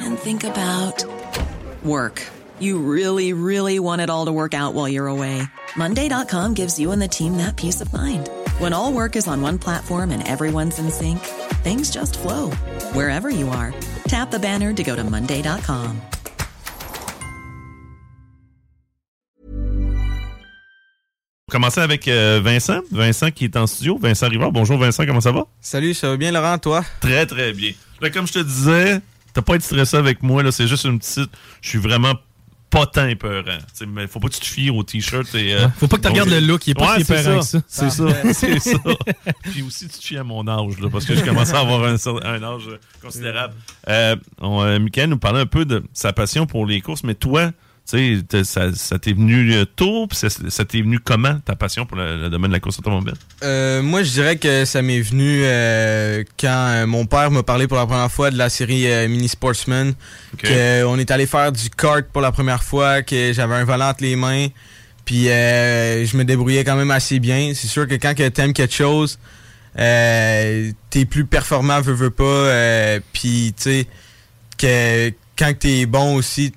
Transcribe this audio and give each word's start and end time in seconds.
and 0.00 0.18
think 0.18 0.44
about 0.44 1.04
work. 1.84 2.22
You 2.58 2.78
really, 2.78 3.32
really 3.32 3.78
want 3.78 4.00
it 4.00 4.10
all 4.10 4.26
to 4.26 4.32
work 4.32 4.54
out 4.54 4.74
while 4.74 4.88
you're 4.88 5.06
away. 5.06 5.42
Monday.com 5.76 6.54
gives 6.54 6.78
you 6.78 6.90
and 6.92 7.00
the 7.00 7.08
team 7.08 7.36
that 7.36 7.56
peace 7.56 7.80
of 7.80 7.92
mind. 7.92 8.28
When 8.58 8.72
all 8.72 8.92
work 8.92 9.16
is 9.16 9.28
on 9.28 9.40
one 9.42 9.58
platform 9.58 10.10
and 10.10 10.26
everyone's 10.26 10.78
in 10.78 10.90
sync, 10.90 11.20
things 11.62 11.90
just 11.90 12.18
flow 12.18 12.50
wherever 12.92 13.30
you 13.30 13.48
are. 13.48 13.72
Tap 14.04 14.30
the 14.30 14.38
banner 14.38 14.72
to 14.72 14.82
go 14.82 14.96
to 14.96 15.04
Monday.com. 15.04 16.00
commencer 21.52 21.80
avec 21.82 22.08
euh, 22.08 22.40
Vincent. 22.42 22.80
Vincent 22.90 23.30
qui 23.30 23.44
est 23.44 23.56
en 23.56 23.66
studio. 23.66 23.98
Vincent 23.98 24.28
Rivard. 24.28 24.52
Bonjour 24.52 24.78
Vincent, 24.78 25.04
comment 25.06 25.20
ça 25.20 25.32
va? 25.32 25.46
Salut, 25.60 25.92
ça 25.92 26.08
va 26.08 26.16
bien 26.16 26.32
Laurent, 26.32 26.58
toi? 26.58 26.82
Très 27.00 27.26
très 27.26 27.52
bien. 27.52 27.72
Là, 28.00 28.10
comme 28.10 28.26
je 28.26 28.32
te 28.32 28.38
disais, 28.38 29.00
t'as 29.32 29.42
pas 29.42 29.54
été 29.54 29.64
stressé 29.64 29.96
avec 29.96 30.22
moi. 30.22 30.42
là. 30.42 30.52
C'est 30.52 30.66
juste 30.66 30.84
une 30.84 30.98
petite. 30.98 31.30
Je 31.60 31.68
suis 31.68 31.78
vraiment 31.78 32.14
pas 32.72 32.86
tant 32.86 33.06
épeurant. 33.06 33.58
T'sais, 33.74 33.84
mais 33.84 34.06
faut 34.06 34.18
pas 34.18 34.28
que 34.28 34.34
tu 34.34 34.40
te 34.40 34.46
fies 34.46 34.70
au 34.70 34.82
t-shirt. 34.82 35.34
et 35.34 35.54
euh, 35.54 35.68
Faut 35.78 35.88
pas 35.88 35.98
que 35.98 36.02
tu 36.02 36.08
regardes 36.08 36.30
le 36.30 36.40
look, 36.40 36.66
il 36.66 36.70
est 36.70 36.74
pas 36.74 36.92
Ouais, 36.94 36.98
si 37.00 37.04
c'est 37.04 37.20
épeurant 37.20 37.42
ça. 37.42 37.60
que 37.60 37.64
ça. 37.68 37.90
C'est 37.90 37.90
ça. 37.90 38.32
C'est 38.32 38.58
ça. 38.60 38.78
Puis 39.42 39.62
aussi, 39.62 39.88
tu 39.88 39.98
te 39.98 40.04
fies 40.04 40.16
à 40.16 40.24
mon 40.24 40.48
âge, 40.48 40.78
là, 40.80 40.88
parce 40.90 41.04
que 41.04 41.14
je 41.14 41.22
commence 41.22 41.52
à 41.52 41.60
avoir 41.60 41.84
un, 41.84 42.42
âge 42.42 42.68
considérable. 43.02 43.52
Euh, 43.88 44.16
on, 44.40 44.62
euh, 44.62 44.78
Michael 44.78 45.10
nous 45.10 45.18
parlait 45.18 45.40
un 45.40 45.46
peu 45.46 45.66
de 45.66 45.84
sa 45.92 46.14
passion 46.14 46.46
pour 46.46 46.64
les 46.64 46.80
courses, 46.80 47.04
mais 47.04 47.14
toi, 47.14 47.50
tu 47.88 48.22
sais, 48.30 48.44
ça, 48.44 48.72
ça 48.72 48.98
t'est 48.98 49.12
venu 49.12 49.52
euh, 49.52 49.64
tôt, 49.64 50.06
puis 50.06 50.16
ça, 50.16 50.28
ça 50.30 50.64
t'est 50.64 50.80
venu 50.80 50.98
comment, 51.00 51.38
ta 51.44 51.56
passion 51.56 51.84
pour 51.84 51.96
le, 51.96 52.16
le 52.16 52.30
domaine 52.30 52.50
de 52.50 52.56
la 52.56 52.60
course 52.60 52.78
automobile? 52.78 53.14
Euh, 53.42 53.82
moi, 53.82 54.02
je 54.02 54.10
dirais 54.10 54.36
que 54.36 54.64
ça 54.64 54.82
m'est 54.82 55.00
venu 55.00 55.42
euh, 55.42 56.22
quand 56.38 56.86
mon 56.86 57.06
père 57.06 57.30
m'a 57.30 57.42
parlé 57.42 57.66
pour 57.66 57.76
la 57.76 57.86
première 57.86 58.10
fois 58.10 58.30
de 58.30 58.38
la 58.38 58.48
série 58.48 58.86
euh, 58.86 59.08
Mini 59.08 59.28
Sportsman. 59.28 59.94
Ok. 60.34 60.42
Que 60.42 60.84
on 60.84 60.98
est 60.98 61.10
allé 61.10 61.26
faire 61.26 61.50
du 61.50 61.68
kart 61.70 62.06
pour 62.06 62.22
la 62.22 62.32
première 62.32 62.62
fois, 62.62 63.02
que 63.02 63.32
j'avais 63.32 63.56
un 63.56 63.64
volant 63.64 63.88
entre 63.88 64.04
les 64.04 64.16
mains. 64.16 64.46
Puis 65.04 65.24
je 65.24 66.16
me 66.16 66.24
débrouillais 66.24 66.64
quand 66.64 66.76
même 66.76 66.92
assez 66.92 67.18
bien. 67.18 67.52
C'est 67.54 67.66
sûr 67.66 67.88
que 67.88 67.94
quand 67.94 68.14
que 68.14 68.28
t'aimes 68.28 68.52
quelque 68.52 68.74
chose, 68.74 69.18
t'es 69.74 71.04
plus 71.10 71.24
performant, 71.24 71.80
veux, 71.80 71.92
veux 71.92 72.10
pas. 72.10 73.00
Puis 73.12 73.52
tu 73.56 73.62
sais, 73.62 73.86
que 74.56 75.12
quand 75.36 75.52
t'es 75.58 75.86
bon 75.86 76.14
aussi, 76.14 76.52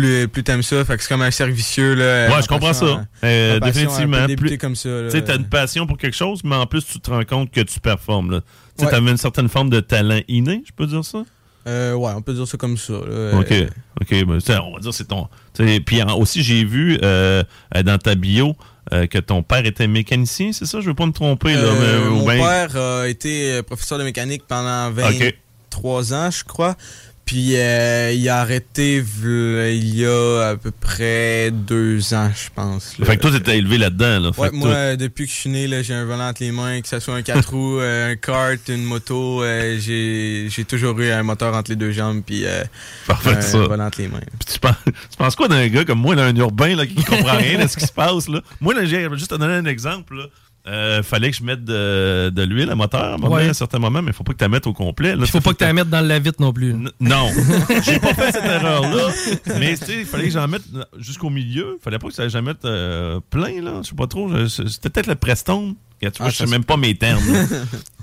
plus, 0.00 0.28
plus 0.28 0.44
t'aimes 0.44 0.62
ça. 0.62 0.84
Fait 0.84 0.96
que 0.96 1.02
c'est 1.02 1.08
comme 1.08 1.22
un 1.22 1.30
cercle 1.30 1.52
vicieux. 1.54 1.94
Là, 1.94 2.28
Ouais, 2.34 2.42
je 2.42 2.46
comprends 2.48 2.72
ça. 2.72 3.06
Euh, 3.24 3.56
un 3.56 3.60
peu 3.60 3.66
définitivement. 3.66 4.26
Plus- 4.36 4.58
comme 4.58 4.76
ça. 4.76 4.88
Tu 5.04 5.10
sais, 5.10 5.22
t'as 5.24 5.36
une 5.36 5.48
passion 5.48 5.86
pour 5.86 5.96
quelque 5.96 6.16
chose, 6.16 6.40
mais 6.44 6.56
en 6.56 6.66
plus, 6.66 6.84
tu 6.84 7.00
te 7.00 7.10
rends 7.10 7.24
compte 7.24 7.50
que 7.50 7.60
tu 7.62 7.80
performes. 7.80 8.30
là. 8.30 8.40
Ouais. 8.78 8.90
t'avais 8.90 9.10
une 9.10 9.16
certaine 9.16 9.48
forme 9.48 9.70
de 9.70 9.80
talent 9.80 10.20
inné, 10.28 10.62
je 10.66 10.72
peux 10.76 10.86
dire 10.86 11.02
ça? 11.02 11.24
Euh, 11.66 11.94
ouais, 11.94 12.12
on 12.14 12.20
peut 12.22 12.34
dire 12.34 12.46
ça 12.46 12.58
comme 12.58 12.76
ça. 12.76 12.92
là. 12.92 13.38
OK. 13.40 13.50
Euh, 13.52 13.66
OK. 14.02 14.10
ben, 14.10 14.38
on 14.62 14.74
va 14.74 14.80
dire 14.80 14.92
c'est 14.94 15.08
ton. 15.08 15.28
Puis 15.54 16.02
aussi, 16.18 16.42
j'ai 16.42 16.62
vu 16.64 16.98
euh, 17.02 17.42
euh, 17.74 17.82
dans 17.82 17.96
ta 17.98 18.14
bio 18.14 18.54
euh, 18.92 19.06
que 19.06 19.18
ton 19.18 19.42
père 19.42 19.64
était 19.66 19.86
mécanicien, 19.88 20.52
c'est 20.52 20.66
ça? 20.66 20.80
Je 20.80 20.86
veux 20.88 20.94
pas 20.94 21.06
me 21.06 21.12
tromper. 21.12 21.54
Là, 21.54 21.60
euh, 21.60 22.00
mais- 22.04 22.08
ou 22.08 22.14
mon 22.16 22.26
ben- 22.26 22.38
père 22.38 22.76
a 22.76 23.08
été 23.08 23.50
euh, 23.52 23.62
professeur 23.62 23.98
de 23.98 24.04
mécanique 24.04 24.42
pendant 24.46 24.90
OK. 24.90 25.34
23 25.72 26.12
ans, 26.14 26.30
je 26.30 26.44
crois. 26.44 26.76
Puis 27.26 27.56
euh, 27.56 28.12
il 28.12 28.28
a 28.28 28.38
arrêté 28.38 29.02
il 29.24 29.94
y 29.96 30.06
a 30.06 30.50
à 30.50 30.56
peu 30.56 30.70
près 30.70 31.50
deux 31.50 32.14
ans, 32.14 32.30
je 32.32 32.48
pense. 32.54 32.96
là. 33.00 33.04
Fait 33.06 33.16
que 33.16 33.22
toi, 33.22 33.32
t'étais 33.32 33.58
élevé 33.58 33.78
là-dedans. 33.78 34.20
Là. 34.20 34.30
Ouais, 34.38 34.50
moi, 34.52 34.70
toi- 34.70 34.96
depuis 34.96 35.26
que 35.26 35.32
je 35.32 35.36
suis 35.36 35.50
né, 35.50 35.66
là, 35.66 35.82
j'ai 35.82 35.92
un 35.94 36.04
volant 36.04 36.28
entre 36.28 36.44
les 36.44 36.52
mains, 36.52 36.80
que 36.80 36.86
ce 36.86 37.00
soit 37.00 37.16
un 37.16 37.22
4 37.22 37.50
roues, 37.50 37.80
euh, 37.80 38.12
un 38.12 38.16
kart, 38.16 38.60
une 38.68 38.84
moto, 38.84 39.42
euh, 39.42 39.76
j'ai 39.80 40.46
j'ai 40.48 40.64
toujours 40.64 40.96
eu 41.00 41.10
un 41.10 41.24
moteur 41.24 41.52
entre 41.54 41.70
les 41.72 41.76
deux 41.76 41.90
jambes, 41.90 42.22
puis 42.24 42.44
euh, 42.46 42.62
Parfait, 43.08 43.30
un 43.30 43.40
ça. 43.40 43.58
volant 43.58 43.86
entre 43.86 44.00
les 44.02 44.08
mains. 44.08 44.20
Puis 44.38 44.54
tu 44.54 44.60
penses, 44.60 44.76
tu 44.86 45.16
penses 45.18 45.34
quoi 45.34 45.48
d'un 45.48 45.66
gars 45.66 45.84
comme 45.84 45.98
moi, 45.98 46.14
d'un 46.14 46.34
urbain 46.36 46.76
là, 46.76 46.86
qui 46.86 46.94
comprend 46.94 47.36
rien 47.38 47.60
de 47.60 47.66
ce 47.66 47.76
qui 47.76 47.86
se 47.86 47.92
passe? 47.92 48.28
Là? 48.28 48.40
Moi, 48.60 48.72
là, 48.72 48.84
j'ai 48.84 49.08
juste 49.14 49.30
te 49.30 49.34
donner 49.34 49.54
un 49.54 49.64
exemple. 49.66 50.14
Là. 50.16 50.26
Euh, 50.68 51.00
fallait 51.04 51.30
que 51.30 51.36
je 51.36 51.44
mette 51.44 51.64
de, 51.64 52.28
de 52.34 52.42
l'huile 52.42 52.68
à 52.70 52.74
moteur 52.74 53.00
à 53.02 53.14
un, 53.14 53.16
moment, 53.18 53.36
Ouais. 53.36 53.46
à 53.46 53.50
un 53.50 53.52
certain 53.52 53.78
moment, 53.78 54.02
mais 54.02 54.10
il 54.10 54.14
faut 54.14 54.24
pas 54.24 54.32
que 54.32 54.38
tu 54.38 54.44
la 54.44 54.48
mettes 54.48 54.66
au 54.66 54.72
complet. 54.72 55.14
Il 55.16 55.26
faut 55.28 55.40
pas 55.40 55.52
que 55.52 55.58
tu 55.58 55.64
la 55.64 55.72
mettes 55.72 55.88
dans 55.88 56.00
la 56.04 56.18
vitre 56.18 56.42
non 56.42 56.52
plus. 56.52 56.70
N- 56.70 56.90
Non, 56.98 57.30
j'ai 57.84 58.00
pas 58.00 58.12
fait 58.14 58.32
cette 58.32 58.44
erreur-là. 58.44 59.10
Mais 59.60 59.76
tu 59.76 59.84
sais, 59.84 59.98
il 60.00 60.06
fallait 60.06 60.24
que 60.24 60.30
j'en 60.32 60.48
mette 60.48 60.64
jusqu'au 60.98 61.30
milieu. 61.30 61.76
Il 61.78 61.82
fallait 61.84 62.00
pas 62.00 62.08
que 62.08 62.14
ça 62.14 62.28
j'en 62.28 62.42
mette 62.42 62.64
euh, 62.64 63.20
plein, 63.30 63.62
là. 63.62 63.80
Je 63.84 63.90
sais 63.90 63.94
pas 63.94 64.08
trop. 64.08 64.28
Je- 64.28 64.66
C'était 64.66 64.90
peut-être 64.90 65.06
le 65.06 65.14
Prestone. 65.14 65.76
Regarde, 66.00 66.14
tu 66.14 66.18
vois, 66.18 66.26
Ah, 66.26 66.30
je 66.30 66.36
sais 66.36 66.46
même 66.46 66.64
pas 66.64 66.76
mes 66.76 66.94
termes. 66.98 67.22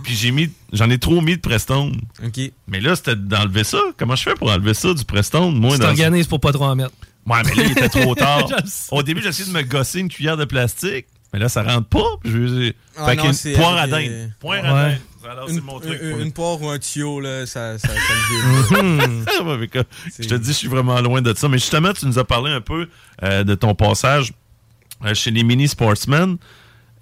Puis 0.03 0.16
j'ai 0.16 0.31
mis, 0.31 0.50
j'en 0.72 0.90
ai 0.90 0.97
trop 0.97 1.19
mis 1.19 1.35
de 1.35 1.41
Prestone. 1.41 1.94
OK. 2.25 2.40
Mais 2.68 2.79
là, 2.79 2.96
c'était 2.96 3.18
d'enlever 3.18 3.66
ça. 3.66 3.79
Comment 3.97 4.16
je 4.16 4.23
fais 4.23 4.35
pour 4.35 4.50
enlever 4.50 4.73
ça 4.73 4.94
du 4.94 5.03
Prestone? 5.03 5.53
Moi, 5.59 5.76
Tu 5.76 5.82
t'organises 5.82 6.28
pour 6.28 6.40
pas 6.40 6.53
trop 6.53 6.64
en 6.66 6.76
mettre. 6.78 6.91
Ouais, 7.26 7.40
mais 7.46 7.55
là, 7.55 7.64
il 7.66 7.72
était 7.72 7.90
trop 7.90 8.16
tard. 8.16 8.47
Je 8.49 8.55
le. 8.55 8.61
Au 8.97 9.03
début, 9.03 9.22
j'ai 9.22 9.29
essayé 9.29 9.49
de 9.52 9.55
me 9.58 9.64
gosser 9.64 9.99
une 9.99 10.09
cuillère 10.09 10.38
de 10.38 10.46
plastique. 10.46 11.05
Mais 11.34 11.40
là, 11.40 11.50
ça 11.50 11.64
rentre 11.64 11.88
pas. 11.88 12.06
Je 12.24 12.72
Ah 12.96 13.08
fait 13.08 13.16
non, 13.16 13.34
c'est 13.34 13.53
poire 13.53 13.76
à 13.78 13.88
dinde. 13.88 14.08
euh, 14.09 14.28
Poire 14.40 14.64
à 14.64 14.90
dinde. 14.90 14.97
Alors, 15.30 15.47
c'est 15.50 15.56
Une, 15.56 15.62
mon 15.62 15.80
truc. 15.80 16.00
une- 16.02 16.20
une 16.20 16.32
poire 16.34 16.62
ou 16.62 16.70
un 16.70 16.78
tuyau, 16.78 17.20
là, 17.22 17.46
ça, 17.46 17.80
ça, 17.80 17.88
le 17.88 19.68
que- 19.68 19.84
je 20.20 20.28
te 20.28 20.35
dis, 20.35 20.47
je 20.50 20.52
suis 20.58 20.68
vraiment 20.68 21.00
loin 21.02 21.22
de 21.22 21.34
ça. 21.34 21.47
Mais 21.47 21.58
justement, 21.58 21.94
tu 21.94 22.06
nous 22.06 22.20
as 22.20 22.26
parlé 22.26 22.52
un 22.52 22.62
peu 22.62 22.88
euh, 23.24 23.44
de 23.44 23.56
ton 23.56 23.74
passage 23.74 24.34
euh, 25.06 25.14
chez 25.14 25.32
les 25.32 25.44
mini 25.44 25.68
sportsmen. 25.68 26.38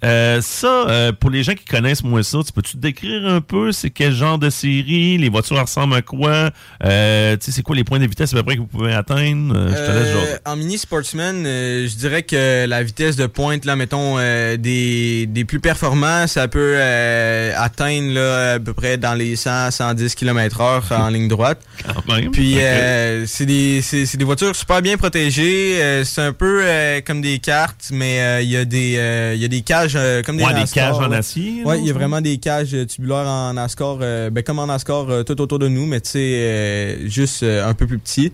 Euh, 0.04 0.40
ça, 0.42 0.86
euh, 0.88 1.12
pour 1.12 1.30
les 1.30 1.42
gens 1.42 1.54
qui 1.54 1.64
connaissent 1.64 2.02
moins 2.02 2.22
ça, 2.22 2.38
tu 2.44 2.52
peux-tu 2.52 2.76
décrire 2.76 3.26
un 3.26 3.40
peu? 3.40 3.70
C'est 3.72 3.90
quel 3.90 4.12
genre 4.12 4.38
de 4.38 4.50
série, 4.50 5.16
les 5.18 5.28
voitures 5.28 5.60
ressemblent 5.60 5.94
à 5.94 6.02
quoi, 6.02 6.50
euh, 6.84 7.36
tu 7.36 7.46
sais, 7.46 7.52
c'est 7.52 7.62
quoi 7.62 7.76
les 7.76 7.84
points 7.84 7.98
de 8.00 8.06
vitesse 8.06 8.32
à 8.32 8.36
peu 8.38 8.42
près 8.42 8.56
que 8.56 8.60
vous 8.60 8.66
pouvez 8.66 8.92
atteindre? 8.94 9.54
Euh, 9.56 9.68
je 9.70 9.74
te 9.74 9.90
laisse 9.98 10.08
Euh, 10.16 10.20
jaser. 10.26 10.38
en 10.44 10.56
mini 10.56 10.76
sportsman, 10.78 11.44
euh, 11.46 11.86
je 11.86 11.94
dirais 11.96 12.22
que 12.22 12.66
la 12.66 12.82
vitesse 12.82 13.16
de 13.16 13.26
pointe, 13.26 13.64
là, 13.64 13.76
mettons, 13.76 14.16
euh, 14.18 14.56
des, 14.56 15.26
des 15.26 15.44
plus 15.44 15.60
performants, 15.60 16.26
ça 16.26 16.48
peut 16.48 16.74
euh, 16.76 17.52
atteindre 17.56 18.12
là, 18.12 18.52
à 18.54 18.58
peu 18.58 18.72
près 18.72 18.96
dans 18.98 19.14
les 19.14 19.36
100, 19.36 19.70
110 19.70 20.14
km 20.16 20.60
heure 20.60 20.84
en 20.90 21.08
ligne 21.08 21.28
droite. 21.28 21.60
Quand 21.84 22.12
même. 22.14 22.30
Puis 22.32 22.54
Ok. 22.56 22.60
euh, 22.62 23.24
c'est 23.28 23.46
des, 23.46 23.80
des 24.14 24.24
voitures 24.24 24.56
super 24.56 24.82
bien 24.82 24.96
protégées. 24.96 25.80
euh, 25.80 26.04
c'est 26.04 26.22
un 26.22 26.32
peu 26.32 26.60
euh, 26.64 27.00
comme 27.04 27.20
des 27.20 27.38
cartes, 27.38 27.90
mais 27.92 28.20
euh, 28.20 28.40
il 28.42 28.48
y 28.50 28.56
a 28.56 28.64
des 28.64 28.96
euh, 28.96 29.32
il 29.34 29.40
y 29.40 29.44
a 29.44 29.48
des 29.48 29.62
cages 29.62 29.91
euh, 29.96 30.22
comme 30.22 30.36
des 30.36 30.44
Ouais, 30.44 30.54
des 30.54 30.70
cages 30.70 30.96
en 30.96 31.10
acier. 31.12 31.62
Non, 31.64 31.74
il 31.74 31.86
y 31.86 31.90
a 31.90 31.92
vraiment 31.92 32.20
des 32.20 32.38
cages 32.38 32.74
euh, 32.74 32.84
tubulaires 32.86 33.26
en 33.26 33.54
NASCAR, 33.54 33.98
euh, 34.00 34.30
ben 34.30 34.42
comme 34.42 34.58
en 34.58 34.66
NASCAR 34.66 35.08
euh, 35.10 35.22
tout 35.22 35.40
autour 35.40 35.58
de 35.58 35.68
nous, 35.68 35.86
mais 35.86 36.00
tu 36.00 36.10
sais, 36.10 36.18
euh, 36.20 37.08
juste 37.08 37.42
euh, 37.42 37.68
un 37.68 37.74
peu 37.74 37.86
plus 37.86 37.98
petit. 37.98 38.32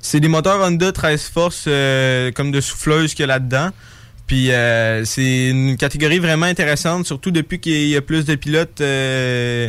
C'est 0.00 0.20
des 0.20 0.28
moteurs 0.28 0.60
Honda 0.60 0.92
13 0.92 1.22
forces 1.22 1.64
euh, 1.66 2.30
comme 2.32 2.50
de 2.52 2.60
souffleuse 2.60 3.14
qu'il 3.14 3.22
y 3.22 3.24
a 3.24 3.26
là-dedans. 3.28 3.70
Puis 4.26 4.50
euh, 4.52 5.04
c'est 5.04 5.48
une 5.48 5.76
catégorie 5.76 6.18
vraiment 6.18 6.46
intéressante, 6.46 7.06
surtout 7.06 7.30
depuis 7.30 7.58
qu'il 7.60 7.88
y 7.88 7.96
a 7.96 8.00
plus 8.02 8.24
de 8.24 8.34
pilotes. 8.34 8.80
euh, 8.80 9.68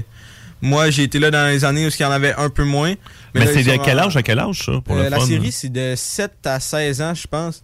moi, 0.61 0.89
j'ai 0.89 1.03
été 1.03 1.19
là 1.19 1.29
dans 1.29 1.49
les 1.51 1.63
années 1.65 1.85
où 1.85 1.89
il 1.89 2.01
y 2.01 2.05
en 2.05 2.11
avait 2.11 2.33
un 2.35 2.49
peu 2.49 2.63
moins. 2.63 2.93
Mais 3.33 3.45
c'est 3.47 3.63
de 3.63 3.77
quel 3.83 3.99
âge 3.99 4.15
à 4.17 4.23
quel 4.23 4.39
âge, 4.39 4.63
ça, 4.65 4.71
pour 4.83 4.97
euh, 4.97 5.03
le 5.03 5.09
la 5.09 5.19
fun? 5.19 5.25
série, 5.25 5.51
c'est 5.51 5.71
de 5.71 5.93
7 5.95 6.31
à 6.45 6.59
16 6.59 7.01
ans, 7.01 7.13
je 7.13 7.27
pense. 7.27 7.61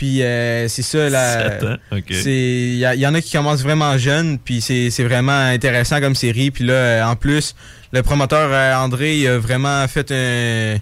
Puis 0.00 0.22
euh, 0.22 0.66
c'est 0.68 0.80
ça, 0.80 1.10
c'est 2.10 2.32
il 2.32 2.76
y, 2.78 3.00
y 3.00 3.06
en 3.06 3.12
a 3.14 3.20
qui 3.20 3.32
commencent 3.32 3.62
vraiment 3.62 3.98
jeunes, 3.98 4.38
puis 4.38 4.62
c'est 4.62 4.88
c'est 4.88 5.04
vraiment 5.04 5.38
intéressant 5.38 6.00
comme 6.00 6.14
série. 6.14 6.50
Puis 6.50 6.64
là, 6.64 6.72
euh, 6.72 7.04
en 7.04 7.16
plus, 7.16 7.54
le 7.92 8.02
promoteur 8.02 8.48
euh, 8.50 8.74
André 8.76 9.18
il 9.18 9.26
a 9.28 9.36
vraiment 9.36 9.86
fait 9.88 10.10
un, 10.10 10.78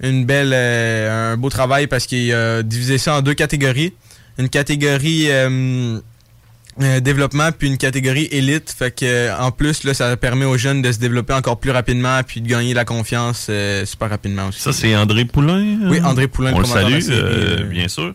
une 0.00 0.24
belle, 0.24 0.52
euh, 0.54 1.34
un 1.34 1.36
beau 1.36 1.50
travail 1.50 1.86
parce 1.86 2.06
qu'il 2.06 2.32
a 2.32 2.62
divisé 2.62 2.96
ça 2.96 3.16
en 3.16 3.20
deux 3.20 3.34
catégories. 3.34 3.92
Une 4.38 4.48
catégorie 4.48 5.26
euh, 5.28 6.00
euh, 6.80 7.00
développement 7.00 7.50
puis 7.52 7.68
une 7.68 7.76
catégorie 7.76 8.28
élite. 8.30 8.74
Fait 8.76 8.90
que 8.90 9.04
euh, 9.04 9.36
en 9.38 9.50
plus, 9.50 9.84
là, 9.84 9.92
ça 9.92 10.16
permet 10.16 10.46
aux 10.46 10.56
jeunes 10.56 10.80
de 10.80 10.90
se 10.90 10.98
développer 10.98 11.34
encore 11.34 11.58
plus 11.60 11.70
rapidement 11.70 12.20
puis 12.26 12.40
de 12.40 12.48
gagner 12.48 12.72
la 12.72 12.84
confiance 12.86 13.48
euh, 13.50 13.84
super 13.84 14.08
rapidement 14.10 14.48
aussi. 14.48 14.60
Ça, 14.60 14.72
c'est 14.72 14.96
André 14.96 15.24
Poulain? 15.26 15.78
Oui, 15.84 15.98
hein? 16.00 16.04
André 16.06 16.28
Poulain, 16.28 16.52
On 16.54 16.60
le 16.60 16.64
salue, 16.64 17.00
bien 17.70 17.88
sûr. 17.88 18.14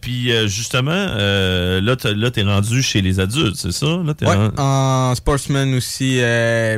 Puis, 0.00 0.30
justement, 0.48 0.90
là, 1.06 1.96
t'as- 1.96 2.12
là, 2.12 2.30
t'es 2.30 2.42
rendu 2.42 2.82
chez 2.82 3.00
les 3.00 3.18
adultes, 3.20 3.56
c'est 3.56 3.72
ça? 3.72 3.86
Là, 4.04 4.14
t'es 4.14 4.26
Ouais, 4.26 4.34
rendu- 4.36 4.54
en 4.58 5.14
sportsman 5.14 5.74
aussi. 5.74 6.20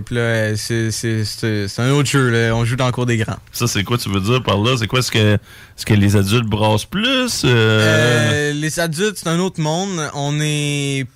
Puis 0.07 0.15
là, 0.17 0.57
c'est- 0.57 0.91
c'est 0.91 1.25
c'est- 1.25 1.69
c'est 1.69 1.83
un 1.83 1.91
autre 1.91 2.09
jeu. 2.09 2.31
Là. 2.31 2.55
On 2.55 2.65
joue 2.65 2.77
dans 2.77 2.87
le 2.87 2.93
cours 2.93 3.07
des 3.07 3.17
grands. 3.17 3.37
Ça, 3.53 3.67
c'est 3.67 3.83
quoi 3.85 3.99
tu 3.99 4.09
veux 4.09 4.21
dire 4.21 4.43
par 4.43 4.59
là? 4.59 4.77
C'est 4.79 4.87
quoi? 4.87 5.01
Est-ce 5.01 5.11
que, 5.11 5.35
est-ce 5.35 5.85
que 5.85 5.95
les 5.95 6.17
adultes 6.17 6.47
brassent 6.47 6.85
plus? 6.85 7.45
Les 7.45 8.81
adultes, 8.81 9.17
c'est 9.17 9.29
un 9.29 9.39
autre 9.41 9.61
monde. 9.61 10.11
On 10.15 10.39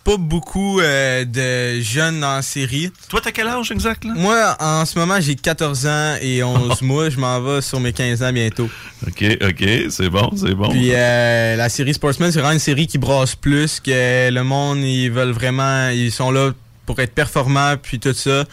pas 0.04 0.16
beaucoup 0.16 0.80
euh, 0.80 1.24
de 1.24 1.80
jeunes 1.80 2.22
en 2.24 2.42
série. 2.42 2.90
Toi, 3.08 3.20
t'as 3.22 3.32
quel 3.32 3.46
âge 3.48 3.70
exact, 3.70 4.04
là? 4.04 4.14
Moi, 4.16 4.56
en 4.60 4.84
ce 4.84 4.98
moment, 4.98 5.20
j'ai 5.20 5.34
14 5.34 5.86
ans 5.86 6.14
et 6.20 6.42
11 6.42 6.82
mois. 6.82 7.10
Je 7.10 7.18
m'en 7.18 7.40
vais 7.40 7.60
sur 7.60 7.80
mes 7.80 7.92
15 7.92 8.22
ans 8.22 8.32
bientôt. 8.32 8.68
OK, 9.06 9.24
OK, 9.42 9.68
c'est 9.90 10.08
bon, 10.10 10.30
c'est 10.36 10.54
bon. 10.54 10.70
Puis 10.70 10.90
euh, 10.92 11.56
la 11.56 11.68
série 11.68 11.94
Sportsman, 11.94 12.30
c'est 12.30 12.38
vraiment 12.38 12.54
une 12.54 12.58
série 12.58 12.86
qui 12.86 12.98
brasse 12.98 13.34
plus, 13.34 13.80
que 13.80 14.30
le 14.30 14.42
monde, 14.42 14.78
ils 14.78 15.10
veulent 15.10 15.32
vraiment, 15.32 15.88
ils 15.88 16.12
sont 16.12 16.30
là 16.30 16.52
pour 16.86 16.98
être 17.00 17.14
performants, 17.14 17.76
puis 17.80 17.98
tout 17.98 18.12
ça. 18.12 18.44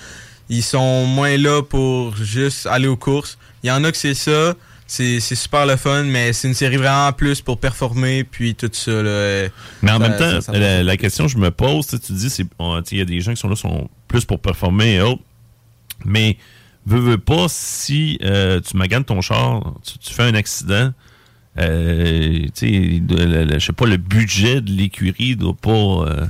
Ils 0.50 0.64
sont 0.64 1.06
moins 1.06 1.38
là 1.38 1.62
pour 1.62 2.16
juste 2.18 2.68
aller 2.68 2.88
aux 2.88 2.98
courses. 2.98 3.38
Il 3.64 3.68
y 3.68 3.72
en 3.72 3.84
a 3.84 3.92
que 3.92 3.98
c'est 3.98 4.14
ça, 4.14 4.54
c'est 4.86 5.20
super 5.20 5.66
le 5.66 5.76
fun, 5.76 6.04
mais 6.04 6.34
c'est 6.34 6.48
une 6.48 6.54
série 6.54 6.78
vraiment 6.78 7.12
plus 7.14 7.42
pour 7.42 7.60
performer, 7.60 8.24
puis 8.24 8.54
tout 8.56 8.70
ça. 8.72 8.92
Là. 9.02 9.48
Mais 9.82 9.92
en 9.92 10.00
Ça- 10.00 10.00
même 10.00 10.18
temps, 10.18 10.30
ça- 10.32 10.42
ça 10.42 10.52
me 10.52 10.84
la, 10.84 10.98
question 10.98 11.26
que 11.26 11.32
je 11.32 11.38
me 11.38 11.52
pose, 11.52 11.88
tu 11.88 12.14
dis, 12.14 12.28
il 12.92 12.98
y 12.98 13.02
a 13.02 13.06
des 13.06 13.22
gens 13.22 13.34
qui 13.34 13.40
sont 13.40 13.50
là, 13.50 13.56
sont 13.56 13.90
plus 14.08 14.26
pour 14.26 14.40
performer 14.40 14.96
et 14.96 15.02
autres. 15.02 15.24
Mais, 16.06 16.38
veux, 16.86 17.00
veux 17.00 17.18
pas, 17.18 17.46
si 17.50 18.20
euh, 18.24 18.60
tu 18.60 18.76
maganes 18.78 19.04
ton 19.06 19.22
char, 19.22 19.74
tu, 19.86 19.98
tu 20.00 20.14
fais 20.14 20.24
un 20.24 20.36
accident, 20.36 20.92
euh, 21.60 22.40
tu 22.54 23.00
sais, 23.00 23.02
je 23.10 23.60
sais 23.60 23.74
pas, 23.74 23.86
le 23.86 23.98
budget 23.98 24.62
de 24.62 24.72
l'écurie 24.72 25.36
doit 25.36 25.54
pas 25.56 25.70
euh, 25.72 26.26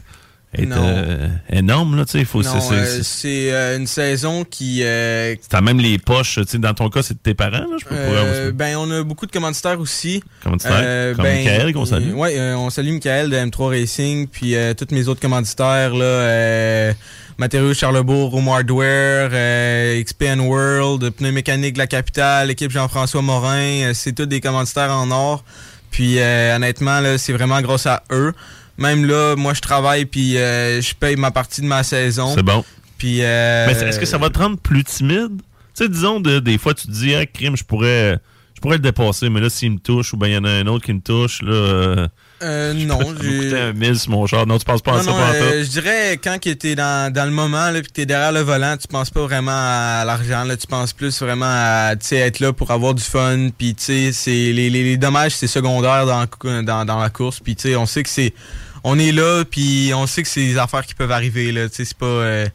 Non. 0.59 0.75
euh, 0.79 1.27
énorme, 1.51 1.95
là, 1.97 2.05
tu 2.05 2.11
sais. 2.11 2.19
il 2.19 2.25
Faut, 2.25 2.41
Non, 2.43 2.59
c'est, 2.61 2.67
c'est- 2.69 2.73
euh, 2.75 2.99
c'est- 3.03 3.51
euh, 3.51 3.77
une 3.77 3.87
saison 3.87 4.43
qui, 4.43 4.81
euh, 4.83 5.35
t'as 5.49 5.61
même 5.61 5.79
les 5.79 5.97
poches, 5.97 6.35
tu 6.35 6.43
sais, 6.47 6.57
dans 6.59 6.73
ton 6.73 6.89
cas, 6.89 7.01
c'est 7.01 7.15
de 7.15 7.19
tes 7.19 7.33
parents, 7.33 7.57
là, 7.57 7.77
je 7.79 7.85
peux 7.85 7.95
euh, 7.97 8.45
pas. 8.47 8.51
ben 8.51 8.77
on 8.77 8.89
a 8.91 9.03
beaucoup 9.03 9.25
de 9.25 9.31
commanditaires 9.31 9.79
aussi. 9.79 10.23
Fais? 10.43 10.49
Euh, 10.71 11.15
Comme 11.15 11.23
ben, 11.25 11.37
Michael, 11.45 11.73
qu'on 11.73 11.85
salue. 11.85 12.09
euh, 12.11 12.13
ouais, 12.13 12.37
euh, 12.37 12.55
on 12.57 12.69
salue 12.69 12.91
Michael 12.93 13.29
de 13.29 13.35
M3 13.37 13.69
Racing, 13.69 14.27
puis 14.27 14.55
euh, 14.55 14.73
tous 14.73 14.93
mes 14.93 15.07
autres 15.07 15.21
commanditaires, 15.21 15.93
là, 15.95 16.05
euh, 16.05 16.93
Matériaux 17.39 17.73
Charlebourg, 17.73 18.29
Room 18.31 18.47
Hardware, 18.47 19.29
euh, 19.33 20.03
XPN 20.03 20.39
World, 20.39 21.09
Pneu 21.11 21.31
Mécanique 21.31 21.73
de 21.73 21.79
la 21.79 21.87
Capitale, 21.87 22.47
l'équipe 22.49 22.69
Jean-François 22.69 23.23
Morin, 23.23 23.57
euh, 23.89 23.91
c'est 23.95 24.13
tous 24.13 24.27
des 24.27 24.39
commanditaires 24.39 24.91
en 24.91 25.09
or. 25.09 25.43
Puis 25.89 26.19
euh, 26.19 26.55
honnêtement, 26.55 26.99
là, 26.99 27.17
c'est 27.17 27.33
vraiment 27.33 27.59
grâce 27.61 27.85
à 27.87 28.03
eux. 28.11 28.33
Même 28.77 29.05
là, 29.05 29.35
moi 29.35 29.53
je 29.53 29.61
travaille 29.61 30.05
puis 30.05 30.37
euh, 30.37 30.81
je 30.81 30.93
paye 30.95 31.15
ma 31.15 31.31
partie 31.31 31.61
de 31.61 31.67
ma 31.67 31.83
saison. 31.83 32.33
C'est 32.35 32.43
bon. 32.43 32.63
Puis 32.97 33.19
euh, 33.21 33.67
Mais 33.67 33.73
est-ce 33.73 33.99
que 33.99 34.05
ça 34.05 34.17
va 34.17 34.29
te 34.29 34.39
rendre 34.39 34.57
plus 34.57 34.83
timide? 34.83 35.41
Tu 35.75 35.83
sais, 35.83 35.89
disons, 35.89 36.19
de- 36.19 36.39
des 36.39 36.57
fois, 36.57 36.73
tu 36.73 36.85
te 36.87 36.91
dis, 36.91 37.15
ah, 37.15 37.25
crime, 37.25 37.57
je 37.57 37.63
pourrais, 37.63 38.19
je 38.55 38.61
pourrais 38.61 38.75
le 38.77 38.81
dépasser, 38.83 39.29
mais 39.29 39.41
là, 39.41 39.49
s'il 39.49 39.71
me 39.71 39.79
touche, 39.79 40.13
ou 40.13 40.17
bien 40.17 40.29
il 40.29 40.33
y 40.33 40.37
en 40.37 40.43
a 40.45 40.51
un 40.51 40.67
autre 40.67 40.85
qui 40.85 40.93
me 40.93 41.01
touche, 41.01 41.41
là, 41.41 41.51
euh, 41.51 42.07
euh, 42.43 42.73
non, 42.73 42.99
me 42.99 43.15
coûter 43.15 43.49
j'ai 43.49 43.59
un 43.59 43.73
mille 43.73 43.97
sur 43.97 44.11
mon 44.11 44.25
char. 44.27 44.45
Non, 44.45 44.57
tu 44.59 44.65
penses 44.65 44.81
pas 44.83 44.93
à 44.93 44.97
Non, 44.97 45.03
ça 45.03 45.09
non, 45.11 45.17
euh, 45.19 45.63
je 45.63 45.69
dirais 45.69 46.19
quand 46.23 46.37
t'es 46.39 46.75
dans, 46.75 47.11
dans 47.11 47.25
le 47.25 47.31
moment 47.31 47.71
là, 47.71 47.79
puis 47.81 47.87
que 47.87 47.93
t'es 47.93 48.05
derrière 48.05 48.31
le 48.31 48.41
volant, 48.41 48.77
tu 48.77 48.87
penses 48.87 49.09
pas 49.09 49.21
vraiment 49.23 49.51
à 49.51 50.03
l'argent, 50.05 50.43
là, 50.43 50.55
tu 50.55 50.67
penses 50.67 50.93
plus 50.93 51.19
vraiment 51.21 51.45
à 51.47 51.93
être 52.11 52.39
là 52.39 52.53
pour 52.53 52.69
avoir 52.71 52.93
du 52.93 53.03
fun, 53.03 53.49
puis 53.57 53.73
tu 53.75 54.13
sais, 54.13 54.29
les, 54.29 54.69
les, 54.69 54.83
les 54.83 54.97
dommages 54.97 55.31
c'est 55.35 55.47
secondaire 55.47 56.05
dans, 56.05 56.25
dans, 56.63 56.85
dans 56.85 56.99
la 56.99 57.09
course, 57.09 57.39
puis 57.39 57.55
tu 57.55 57.63
sais, 57.69 57.75
on 57.75 57.85
sait 57.87 58.03
que 58.03 58.09
c'est 58.09 58.33
on 58.83 58.99
est 58.99 59.11
là, 59.11 59.43
puis 59.49 59.91
on 59.95 60.07
sait 60.07 60.23
que 60.23 60.29
c'est 60.29 60.45
des 60.45 60.57
affaires 60.57 60.85
qui 60.85 60.93
peuvent 60.95 61.11
arriver 61.11 61.51
là, 61.51 61.67
c'est 61.71 61.93
pas 61.93 62.05
euh, 62.05 62.47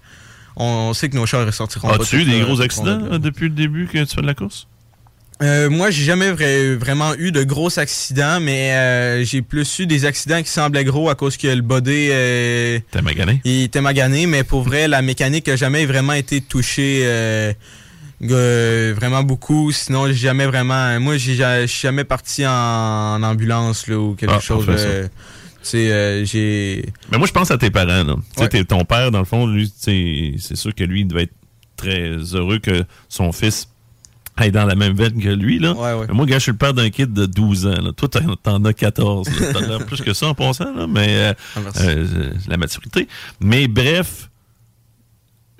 on, 0.56 0.64
on 0.90 0.94
sait 0.94 1.08
que 1.08 1.16
nos 1.16 1.26
chars 1.26 1.46
ressortiront 1.46 1.88
pas. 1.88 1.94
As-tu 2.02 2.20
eu 2.20 2.24
des 2.24 2.38
là, 2.40 2.44
gros 2.44 2.60
accidents 2.60 2.98
là. 2.98 3.08
là, 3.12 3.18
depuis 3.18 3.44
le 3.48 3.54
début 3.54 3.86
que 3.86 3.98
tu 4.04 4.14
fais 4.14 4.20
de 4.22 4.26
la 4.26 4.34
course? 4.34 4.66
Euh, 5.40 5.70
moi, 5.70 5.90
j'ai 5.92 6.02
jamais 6.02 6.32
vra- 6.32 6.74
vraiment 6.74 7.14
eu 7.14 7.30
de 7.30 7.44
gros 7.44 7.78
accidents, 7.78 8.40
mais 8.40 8.72
euh, 8.72 9.24
j'ai 9.24 9.40
plus 9.40 9.78
eu 9.78 9.86
des 9.86 10.04
accidents 10.04 10.42
qui 10.42 10.50
semblaient 10.50 10.82
gros 10.82 11.08
à 11.10 11.14
cause 11.14 11.36
que 11.36 11.46
le 11.46 11.62
body 11.62 12.08
euh, 12.10 12.80
T'as 12.90 13.02
magané? 13.02 13.40
il 13.44 13.62
était 13.62 13.80
magané, 13.80 14.26
mais 14.26 14.42
pour 14.42 14.62
vrai, 14.64 14.88
la 14.88 15.00
mécanique 15.00 15.46
n'a 15.46 15.54
jamais 15.54 15.86
vraiment 15.86 16.14
été 16.14 16.40
touchée 16.40 17.02
euh, 17.04 17.52
euh, 18.24 18.92
vraiment 18.96 19.22
beaucoup. 19.22 19.70
Sinon, 19.70 20.08
j'ai 20.08 20.14
jamais 20.14 20.46
vraiment. 20.46 20.98
Moi, 20.98 21.18
j'ai 21.18 21.36
jamais 21.68 22.02
parti 22.02 22.44
en, 22.44 22.50
en 22.50 23.22
ambulance 23.22 23.86
là, 23.86 23.96
ou 23.96 24.14
quelque 24.16 24.34
Ah, 24.36 24.40
chose. 24.40 24.66
Ça. 25.62 25.76
euh, 25.76 26.24
j'ai. 26.24 26.84
Mais 27.10 27.18
moi, 27.18 27.26
je 27.26 27.32
pense 27.32 27.50
à 27.50 27.58
tes 27.58 27.70
parents. 27.70 28.04
là. 28.04 28.14
Tu 28.16 28.22
sais, 28.36 28.40
Ouais. 28.42 28.48
t'es- 28.48 28.64
ton 28.64 28.84
père, 28.84 29.10
dans 29.10 29.18
le 29.20 29.24
fond, 29.24 29.46
lui, 29.46 29.72
c'est 29.76 30.56
sûr 30.56 30.74
que 30.74 30.84
lui, 30.84 31.00
il 31.00 31.06
devait 31.08 31.24
être 31.24 31.34
très 31.76 32.10
heureux 32.34 32.58
que 32.58 32.84
son 33.08 33.32
fils 33.32 33.68
aille 34.36 34.52
dans 34.52 34.64
la 34.66 34.76
même 34.76 34.94
veine 34.94 35.20
que 35.20 35.28
lui. 35.28 35.58
Là. 35.58 35.72
Ouais, 35.72 35.92
ouais. 36.00 36.06
Mais 36.08 36.14
moi, 36.14 36.24
gars, 36.26 36.38
je 36.38 36.44
suis 36.44 36.52
le 36.52 36.58
père 36.58 36.72
d'un 36.74 36.90
kid 36.90 37.12
de 37.12 37.26
12 37.26 37.66
ans. 37.66 37.70
Là. 37.82 37.90
Toi, 37.92 38.08
t'en- 38.42 38.64
as 38.64 38.72
14. 38.72 39.28
là. 39.40 39.52
T'en 39.52 39.70
as 39.74 39.78
plus 39.80 40.00
que 40.00 40.12
ça 40.12 40.28
en 40.28 40.34
passant, 40.34 40.72
là, 40.74 40.86
mais 40.88 41.06
euh, 41.08 41.32
Ah, 41.56 41.60
euh, 41.80 42.30
la 42.46 42.56
maturité. 42.56 43.08
Mais 43.40 43.66
bref, 43.66 44.30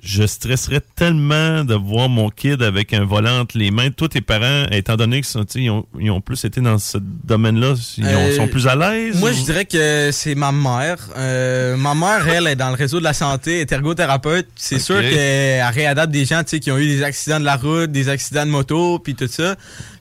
je 0.01 0.23
stresserais 0.25 0.81
tellement 0.95 1.63
de 1.65 1.73
voir 1.75 2.07
mon 2.07 2.29
kid 2.29 2.61
avec 2.63 2.93
un 2.93 3.03
volant 3.03 3.39
entre 3.41 3.57
les 3.57 3.69
mains. 3.69 3.89
Toi, 3.91 4.07
tes 4.07 4.21
parents, 4.21 4.65
étant 4.71 4.95
donné 4.95 5.21
qu'ils 5.21 5.69
ont, 5.71 5.85
ils 5.99 6.09
ont 6.11 6.21
plus 6.21 6.43
été 6.45 6.61
dans 6.61 6.77
ce 6.77 6.97
domaine-là, 7.01 7.73
ils 7.97 8.05
ont- 8.05 8.07
Euh, 8.07 8.35
sont 8.37 8.47
plus 8.47 8.67
à 8.67 8.75
l'aise? 8.75 9.19
Moi, 9.19 9.31
ou- 9.31 9.33
je 9.33 9.43
dirais 9.43 9.65
que 9.65 10.09
c'est 10.13 10.35
ma 10.35 10.51
mère. 10.51 10.97
Euh, 11.17 11.75
ma 11.75 11.95
mère, 11.95 12.27
elle, 12.27 12.47
est 12.47 12.55
dans 12.55 12.69
le 12.69 12.75
réseau 12.75 12.99
de 12.99 13.03
la 13.03 13.13
santé, 13.13 13.59
est 13.59 13.71
ergothérapeute. 13.71 14.47
C'est 14.55 14.79
sûr 14.79 15.01
qu'elle 15.01 15.63
réadapte 15.73 16.11
des 16.11 16.25
gens 16.25 16.43
tu 16.43 16.51
sais, 16.51 16.59
qui 16.59 16.71
ont 16.71 16.77
eu 16.77 16.87
des 16.87 17.03
accidents 17.03 17.39
de 17.39 17.45
la 17.45 17.57
route, 17.57 17.91
des 17.91 18.07
accidents 18.09 18.45
de 18.45 18.51
moto, 18.51 18.99
puis 18.99 19.15
tout 19.15 19.27
ça. 19.27 19.55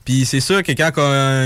Puis 0.09 0.25
c'est 0.25 0.41
sûr 0.41 0.63
que 0.63 0.73
quand 0.73 0.91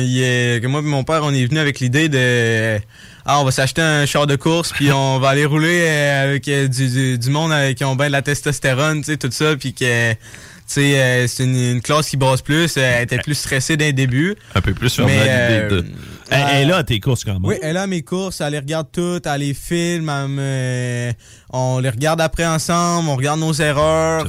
il 0.02 0.22
est- 0.22 0.62
que 0.62 0.68
moi 0.68 0.78
et 0.78 0.84
mon 0.84 1.02
père, 1.02 1.22
on 1.24 1.34
est 1.34 1.44
venu 1.46 1.58
avec 1.58 1.80
l'idée 1.80 2.08
de... 2.08 2.78
Ah, 3.26 3.40
on 3.40 3.44
va 3.44 3.50
s'acheter 3.50 3.82
un 3.82 4.06
char 4.06 4.28
de 4.28 4.36
course, 4.36 4.70
puis 4.72 4.92
on 4.92 5.18
va 5.18 5.30
aller 5.30 5.44
rouler 5.44 5.80
euh, 5.82 6.24
avec 6.28 6.46
euh, 6.46 6.68
du, 6.68 6.88
du, 6.88 7.18
du 7.18 7.30
monde 7.30 7.50
euh, 7.50 7.72
qui 7.72 7.84
ont 7.84 7.96
bien 7.96 8.06
de 8.06 8.12
la 8.12 8.22
testostérone, 8.22 9.00
tu 9.00 9.06
sais, 9.10 9.16
tout 9.16 9.30
ça, 9.32 9.56
puis 9.56 9.74
que... 9.74 10.12
Tu 10.12 10.18
sais, 10.66 10.96
euh, 11.00 11.26
c'est 11.26 11.42
une, 11.42 11.56
une 11.56 11.80
classe 11.82 12.08
qui 12.08 12.16
brasse 12.16 12.40
plus, 12.40 12.76
euh, 12.76 12.80
elle 12.98 13.02
était 13.02 13.18
plus 13.18 13.34
stressée 13.34 13.76
dès 13.76 13.88
le 13.88 13.92
début. 13.94 14.36
un 14.54 14.60
peu 14.60 14.74
plus 14.74 14.96
à 15.00 15.02
l'idée 15.02 15.16
euh, 15.28 15.68
de... 15.68 15.86
Elle, 16.30 16.46
elle 16.52 16.62
est 16.62 16.66
là 16.66 16.76
à 16.76 16.84
tes 16.84 17.00
courses 17.00 17.24
quand 17.24 17.32
même. 17.32 17.44
Oui, 17.44 17.56
elle 17.62 17.76
a 17.76 17.88
mes 17.88 18.02
courses, 18.02 18.40
elle 18.40 18.52
les 18.52 18.60
regarde 18.60 18.86
toutes, 18.92 19.26
elle 19.26 19.40
les 19.40 19.54
filme, 19.54 20.08
elle 20.08 20.28
me- 20.28 21.12
on 21.50 21.80
les 21.80 21.90
regarde 21.90 22.20
après 22.20 22.46
ensemble, 22.46 23.08
on 23.08 23.16
regarde 23.16 23.40
nos 23.40 23.52
erreurs. 23.54 24.24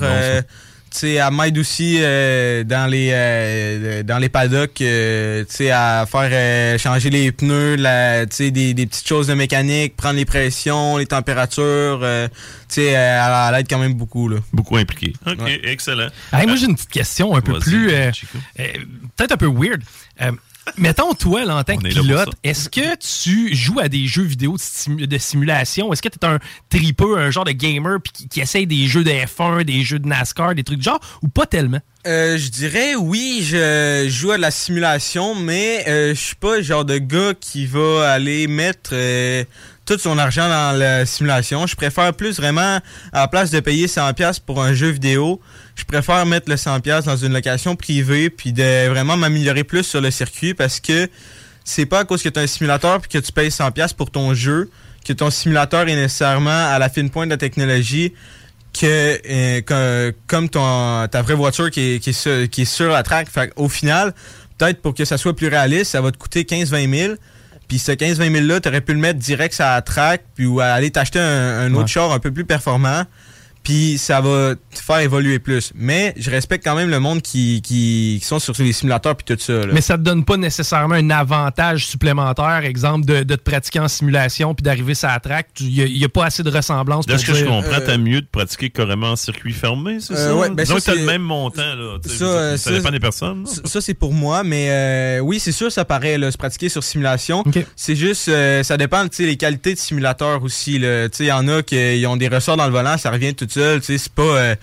Sais, 0.96 1.14
elle 1.14 1.34
m'aide 1.34 1.58
aussi 1.58 1.98
euh, 2.02 2.64
dans 2.64 2.90
les 2.90 3.10
euh, 3.12 4.04
dans 4.04 4.20
les 4.20 4.30
paddocks, 4.30 4.80
euh, 4.82 5.44
tu 5.50 5.56
sais, 5.56 5.72
à 5.72 6.06
faire 6.10 6.30
euh, 6.32 6.78
changer 6.78 7.10
les 7.10 7.32
pneus, 7.32 7.76
la, 7.78 8.26
tu 8.28 8.36
sais, 8.36 8.52
des, 8.52 8.74
des 8.74 8.86
petites 8.86 9.08
choses 9.08 9.28
de 9.28 9.34
mécanique, 9.34 9.96
prendre 9.96 10.16
les 10.18 10.26
pressions, 10.26 10.98
les 10.98 11.06
températures. 11.08 12.00
euh, 12.04 12.28
tu 12.70 12.76
sais, 12.76 12.86
elle, 12.86 13.22
elle 13.50 13.60
aide 13.62 13.68
quand 13.70 13.80
même 13.80 13.94
beaucoup 13.96 14.30
là. 14.30 14.38
Beaucoup 14.54 14.78
impliqué. 14.78 15.14
OK, 15.26 15.40
Ouais. 15.42 15.62
excellent. 15.64 16.10
Hey, 16.32 16.46
moi, 16.48 16.56
j'ai 16.58 16.66
une 16.68 16.76
petite 16.76 16.90
question 16.92 17.36
un 17.36 17.42
peu 17.42 17.58
plus. 17.60 17.90
euh, 17.92 18.12
euh, 18.60 18.64
Peut-être 19.18 19.32
un 19.34 19.38
peu 19.38 19.48
weird. 19.48 19.82
Mettons, 20.78 21.14
toi, 21.14 21.44
là, 21.46 21.58
en 21.58 21.64
tant 21.64 21.74
On 21.74 21.78
que 21.78 21.88
pilote, 21.90 22.30
est-ce 22.44 22.70
que 22.70 22.96
tu 22.96 23.54
joues 23.56 23.80
à 23.80 23.90
des 23.90 24.08
jeux 24.08 24.24
vidéo 24.24 24.54
de, 24.54 24.62
simu- 24.62 25.06
de 25.08 25.18
simulation? 25.18 25.92
Est-ce 25.92 26.02
que 26.02 26.10
tu 26.10 26.18
es 26.22 26.26
un 26.26 26.40
tripeux, 26.70 27.18
un 27.18 27.32
genre 27.32 27.44
de 27.46 27.52
gamer 27.52 28.00
puis 28.02 28.12
qui, 28.14 28.28
qui 28.30 28.40
essaye 28.42 28.66
des 28.66 28.88
jeux 28.88 29.04
de 29.04 29.12
F1, 29.12 29.64
des 29.64 29.84
jeux 29.84 30.00
de 30.00 30.08
NASCAR, 30.08 30.56
des 30.56 30.64
trucs 30.64 30.80
du 30.80 30.84
genre, 30.86 31.00
ou 31.22 31.28
pas 31.28 31.46
tellement? 31.46 31.80
Euh, 32.08 32.38
je 32.38 32.50
dirais 32.50 32.96
oui, 32.96 33.42
je 33.44 34.08
joue 34.10 34.32
à 34.32 34.38
de 34.38 34.42
la 34.42 34.52
simulation, 34.52 35.36
mais 35.36 35.86
euh, 35.88 36.14
je 36.16 36.20
suis 36.20 36.36
pas 36.36 36.58
le 36.58 36.64
genre 36.64 36.86
de 36.86 36.98
gars 36.98 37.34
qui 37.40 37.66
va 37.66 38.12
aller 38.12 38.48
mettre 38.48 38.92
euh, 38.94 39.44
tout 39.86 39.98
son 39.98 40.18
argent 40.18 40.48
dans 40.50 40.78
la 40.78 41.06
simulation. 41.06 41.66
Je 41.68 41.76
préfère 41.76 42.14
plus 42.14 42.38
vraiment, 42.38 42.80
à 43.12 43.20
la 43.20 43.28
place 43.28 43.52
de 43.52 43.60
payer 43.62 43.88
100$ 43.88 44.40
pour 44.46 44.62
un 44.62 44.74
jeu 44.74 44.90
vidéo, 44.90 45.40
je 45.76 45.84
préfère 45.86 46.26
mettre 46.26 46.50
le 46.50 46.56
100$ 46.56 47.04
dans 47.06 47.18
une 47.18 47.34
location 47.34 47.76
privée 47.76 48.30
puis 48.30 48.54
de 48.54 48.88
vraiment 48.90 49.18
m'améliorer 49.18 49.64
plus 49.64 49.84
sur 49.84 50.02
le 50.02 50.12
circuit 50.12 50.54
parce 50.54 50.80
que 50.80 51.10
c'est 51.64 51.86
pas 51.86 52.00
à 52.00 52.04
cause 52.06 52.22
que 52.22 52.30
tu 52.30 52.40
as 52.40 52.44
un 52.44 52.48
simulateur 52.48 53.00
puis 53.02 53.10
que 53.10 53.18
tu 53.26 53.32
payes 53.32 53.50
100$ 53.50 53.94
pour 53.96 54.12
ton 54.12 54.34
jeu 54.34 54.70
que 55.06 55.14
ton 55.14 55.30
simulateur 55.30 55.82
est 55.88 55.96
nécessairement 55.96 56.50
à 56.72 56.80
la 56.80 56.90
fine 56.90 57.10
pointe 57.10 57.28
de 57.30 57.34
la 57.34 57.38
technologie 57.38 58.14
que, 58.80 58.86
euh, 59.30 59.62
que- 59.62 60.16
comme 60.28 60.50
ton, 60.50 61.08
ta 61.08 61.22
vraie 61.22 61.34
voiture 61.36 61.70
qui 61.70 61.96
est, 61.96 62.00
qui 62.00 62.12
est, 62.12 62.14
sur, 62.14 62.50
qui 62.50 62.62
est 62.64 62.66
sur 62.66 62.90
la 62.90 63.04
track. 63.04 63.30
Fait 63.30 63.52
au 63.56 63.70
final, 63.70 64.14
peut-être 64.58 64.82
pour 64.82 64.94
que 64.96 65.06
ça 65.06 65.18
soit 65.18 65.36
plus 65.36 65.48
réaliste, 65.48 65.92
ça 65.92 66.02
va 66.02 66.12
te 66.12 66.18
coûter 66.18 66.44
15-20 66.44 66.90
000. 66.98 67.14
Puis 67.68 67.80
ce 67.80 67.92
15-20 67.92 68.32
000 68.32 68.46
là, 68.46 68.60
tu 68.60 68.70
aurais 68.70 68.82
pu 68.82 68.94
le 68.94 69.00
mettre 69.00 69.20
direct 69.20 69.54
sur 69.54 69.64
la 69.66 69.82
track, 69.82 70.24
puis 70.36 70.46
ou 70.46 70.60
aller 70.60 70.90
t'acheter 70.92 71.20
un, 71.20 71.60
un 71.62 71.72
autre 71.74 71.82
Ouais. 71.84 71.88
char 71.88 72.12
un 72.12 72.20
peu 72.20 72.32
plus 72.32 72.46
performant. 72.46 73.04
Puis 73.64 73.98
ça 73.98 74.20
va 74.22 74.56
te 74.56 74.80
faire 74.80 75.00
évoluer 75.00 75.40
plus. 75.40 75.72
Mais 75.76 76.14
je 76.18 76.30
respecte 76.30 76.64
quand 76.66 76.76
même 76.76 76.90
le 76.90 77.00
monde 77.00 77.22
qui, 77.22 77.62
qui, 77.62 78.18
qui 78.22 78.28
sont 78.28 78.40
sur 78.40 78.54
les 78.60 78.74
simulateurs 78.74 79.16
puis 79.16 79.36
tout 79.36 79.42
ça. 79.42 79.54
là. 79.54 79.68
Mais 79.74 79.82
ça 79.82 79.98
te 79.98 80.04
donne 80.04 80.26
pas 80.26 80.38
nécessairement 80.38 80.96
un 80.96 81.10
avantage 81.10 81.86
supplémentaire, 81.88 82.62
exemple, 82.66 83.06
de, 83.06 83.24
de 83.24 83.36
te 83.36 83.42
pratiquer 83.42 83.80
en 83.80 83.88
simulation 83.88 84.54
puis 84.54 84.64
d'arriver 84.64 84.94
sur 84.96 85.08
la 85.08 85.20
track. 85.20 85.48
Il 85.62 85.70
n'y 85.98 86.04
a, 86.04 86.10
pas 86.10 86.26
assez 86.26 86.44
de 86.44 86.50
ressemblance 86.50 87.06
De 87.06 87.12
pour 87.14 87.22
ce 87.22 87.26
que 87.26 87.34
je 87.34 87.46
comprends, 87.46 87.72
euh, 87.74 87.86
t'as 87.86 87.98
mieux 87.98 88.22
de 88.22 88.28
pratiquer 88.32 88.70
carrément 88.70 89.12
en 89.12 89.16
circuit 89.16 89.54
fermé, 89.54 89.98
c'est 90.00 90.14
Euh, 90.14 90.28
ça? 90.30 90.36
ouais, 90.36 90.50
ben 90.50 90.66
ça, 90.66 90.76
que 90.76 90.80
t'as 90.82 90.96
le 90.96 91.06
même 91.06 91.22
montant, 91.22 91.62
là. 91.76 91.98
Ça, 92.06 92.24
euh, 92.26 92.58
ça 92.58 92.70
ça, 92.70 92.72
dépend 92.78 92.92
des 92.92 93.00
personnes. 93.00 93.44
là. 93.46 93.50
Ça, 93.50 93.62
ça, 93.66 93.82
c'est 93.82 93.94
pour 93.94 94.14
moi, 94.14 94.44
mais 94.44 94.68
euh, 94.70 95.20
oui, 95.20 95.40
c'est 95.40 95.52
sûr, 95.52 95.72
ça 95.72 95.86
paraît, 95.86 96.18
là, 96.18 96.32
se 96.32 96.38
pratiquer 96.38 96.70
sur 96.70 96.84
simulation. 96.84 97.42
Ok. 97.46 97.66
C'est 97.76 97.96
juste, 97.96 98.28
euh, 98.28 98.62
ça 98.64 98.78
dépend, 98.78 99.04
tu 99.08 99.16
sais, 99.18 99.24
les 99.26 99.38
qualités 99.38 99.74
de 99.74 99.80
simulateur 99.80 100.44
aussi, 100.44 100.80
là. 100.80 101.10
Tu 101.10 101.18
sais, 101.18 101.24
il 101.26 101.28
y 101.28 101.32
en 101.32 101.48
a 101.48 101.64
qui 101.64 102.04
ont 102.08 102.18
des 102.18 102.28
ressorts 102.28 102.58
dans 102.58 102.66
le 102.66 102.72
volant, 102.72 102.98
ça 102.98 103.10
revient 103.12 103.34
tout 103.34 103.48
seul, 103.54 103.80
tu 103.80 103.86
sais, 103.88 103.98
c'est 103.98 104.14
pas, 104.14 104.22
euh, 104.24 104.56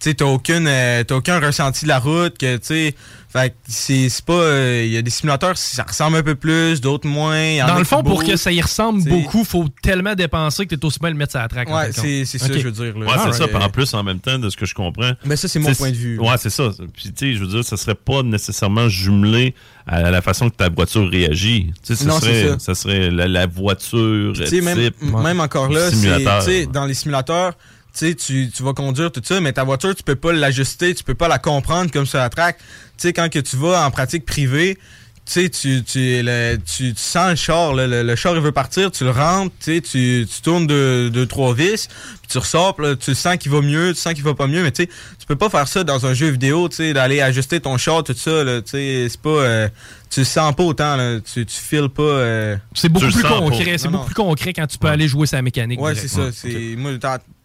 tu 0.00 0.10
sais, 0.10 0.14
t'as 0.14 0.26
aucune, 0.26 0.66
euh, 0.68 1.02
t'as 1.04 1.14
aucun 1.16 1.40
ressenti 1.40 1.84
de 1.84 1.88
la 1.88 1.98
route, 1.98 2.38
que, 2.38 2.56
tu 2.56 2.66
sais, 2.66 2.94
fait 3.30 3.50
que 3.50 3.54
c'est 3.68 4.08
c'est 4.08 4.24
pas, 4.24 4.32
euh, 4.32 4.84
il 4.86 4.92
y 4.92 4.96
a 4.96 5.02
des 5.02 5.10
simulateurs, 5.10 5.58
ça 5.58 5.82
ressemble 5.82 6.16
un 6.16 6.22
peu 6.22 6.34
plus, 6.34 6.80
d'autres 6.80 7.06
moins. 7.06 7.58
Dans 7.66 7.76
le 7.76 7.84
fond, 7.84 8.02
pour 8.02 8.24
que 8.24 8.36
ça 8.36 8.50
y 8.52 8.60
ressemble 8.62 9.02
C'est- 9.02 9.10
beaucoup, 9.10 9.44
faut 9.44 9.66
tellement 9.82 10.14
dépenser 10.14 10.64
que 10.66 10.74
tu 10.74 10.80
es 10.80 10.84
aussi 10.86 10.98
bien 11.00 11.10
le 11.10 11.16
mettre 11.16 11.32
sur 11.32 11.40
la 11.40 11.48
fin 11.48 11.64
Ouais, 11.70 11.90
c'est 11.92 12.24
c'est 12.24 12.38
ça, 12.38 12.46
Ok. 12.46 12.52
je 12.58 12.58
veux 12.60 12.70
dire, 12.70 12.96
là. 12.98 13.06
Ouais, 13.06 13.12
c'est 13.32 13.38
ça. 13.38 13.48
Puis 13.48 13.56
En 13.56 13.68
plus, 13.68 13.92
en 13.92 14.02
même 14.02 14.20
temps, 14.20 14.38
de 14.38 14.48
ce 14.48 14.56
que 14.56 14.64
je 14.64 14.74
comprends. 14.74 15.10
Mais 15.26 15.36
ça, 15.36 15.46
c'est 15.48 15.58
mon 15.58 15.74
point 15.74 15.90
de 15.90 15.96
vue. 15.96 16.18
Ouais, 16.18 16.36
c'est 16.38 16.48
ça. 16.48 16.70
Puis, 16.94 17.12
tu 17.12 17.32
sais, 17.32 17.34
je 17.34 17.40
veux 17.40 17.48
dire, 17.48 17.64
ça 17.64 17.76
serait 17.76 17.94
pas 17.96 18.22
nécessairement 18.22 18.88
jumelé 18.88 19.54
à 19.86 20.10
la 20.10 20.22
façon 20.22 20.48
que 20.48 20.56
ta 20.56 20.68
voiture 20.70 21.06
réagit. 21.10 21.72
Tu 21.86 21.96
sais, 21.96 21.96
ça 21.96 22.08
Non, 22.08 22.18
c'est 22.20 22.26
serait, 22.44 22.48
ça. 22.50 22.58
ça 22.60 22.74
serait 22.76 23.10
la, 23.10 23.26
la 23.28 23.46
voiture 23.46 24.32
Tu 24.34 24.46
sais, 24.46 24.60
même, 24.62 24.78
type. 24.78 24.94
m- 25.02 25.22
même 25.22 25.40
encore 25.40 25.68
là, 25.70 25.90
c'est, 25.90 25.96
Simulateur. 25.96 26.44
tu 26.44 26.50
sais, 26.50 26.66
dans 26.66 26.86
les 26.86 26.94
simulateurs, 26.94 27.52
tu 27.98 28.16
tu 28.16 28.50
tu 28.54 28.62
vas 28.62 28.72
conduire 28.72 29.10
tout 29.12 29.22
ça, 29.24 29.40
mais 29.40 29.52
ta 29.52 29.64
voiture, 29.64 29.94
tu 29.94 30.02
peux 30.02 30.16
pas 30.16 30.32
l'ajuster, 30.32 30.94
tu 30.94 31.04
peux 31.04 31.14
pas 31.14 31.28
la 31.28 31.38
comprendre 31.38 31.90
comme 31.90 32.06
sur 32.06 32.18
la 32.18 32.28
track. 32.30 32.58
Tu 32.58 32.64
sais, 32.98 33.12
quand 33.12 33.28
que 33.30 33.38
tu 33.38 33.56
vas 33.56 33.84
en 33.86 33.90
pratique 33.90 34.24
privée, 34.26 34.78
tu 35.26 35.32
sais, 35.42 35.48
tu, 35.50 35.84
tu, 35.84 36.22
le- 36.22 36.56
tu, 36.56 36.94
tu 36.94 37.00
sens 37.02 37.28
le 37.30 37.36
char, 37.36 37.74
là, 37.74 37.86
le, 37.86 38.02
le 38.02 38.16
char 38.16 38.34
il 38.34 38.40
veut 38.40 38.50
partir, 38.50 38.90
tu 38.90 39.04
le 39.04 39.10
rentres, 39.10 39.54
tu 39.62 39.82
tu, 39.82 40.26
tu 40.26 40.40
tournes 40.42 40.66
deux, 40.66 41.10
deux, 41.10 41.26
trois 41.26 41.52
vis, 41.52 41.86
puis 41.86 42.28
tu 42.30 42.38
ressors, 42.38 42.74
puis 42.74 42.86
là, 42.86 42.96
tu 42.96 43.14
sens 43.14 43.36
qu'il 43.36 43.52
va 43.52 43.60
mieux, 43.60 43.92
tu 43.92 44.00
sens 44.00 44.14
qu'il 44.14 44.24
va 44.24 44.32
pas 44.34 44.46
mieux, 44.46 44.62
mais 44.62 44.72
tu 44.72 44.84
sais, 44.84 44.88
tu 45.18 45.26
peux 45.26 45.36
pas 45.36 45.50
faire 45.50 45.68
ça 45.68 45.84
dans 45.84 46.06
un 46.06 46.14
jeu 46.14 46.28
vidéo, 46.30 46.70
tu 46.70 46.76
sais, 46.76 46.92
d'aller 46.94 47.20
ajuster 47.20 47.60
ton 47.60 47.76
char, 47.76 48.02
tout 48.04 48.14
ça, 48.16 48.42
là, 48.42 48.62
tu 48.62 48.70
sais, 48.70 49.06
c'est 49.10 49.20
pas, 49.20 49.28
euh, 49.28 49.68
tu 50.08 50.20
le 50.20 50.24
sens 50.24 50.54
pas 50.56 50.62
autant, 50.62 50.96
là, 50.96 51.20
tu, 51.20 51.44
tu 51.44 51.56
files 51.60 51.90
pas, 51.90 52.02
euh, 52.02 52.56
C'est 52.74 52.88
beaucoup 52.88 53.04
plus 53.12 53.22
concret. 53.22 53.72
pas. 53.72 53.78
C'est 53.78 53.84
Non, 53.84 53.90
beaucoup 53.90 53.98
non. 53.98 54.04
plus 54.06 54.14
concret 54.14 54.52
quand 54.54 54.66
tu 54.66 54.78
peux 54.78 54.88
aller 54.88 55.08
jouer 55.08 55.26
sa 55.26 55.42
mécanique. 55.42 55.78
Ouais, 55.78 55.92
direct. 55.92 56.08
c'est 56.10 56.16
ça. 56.16 56.24
Ouais, 56.26 56.30
c'est 56.32 56.74
moi, 56.76 56.92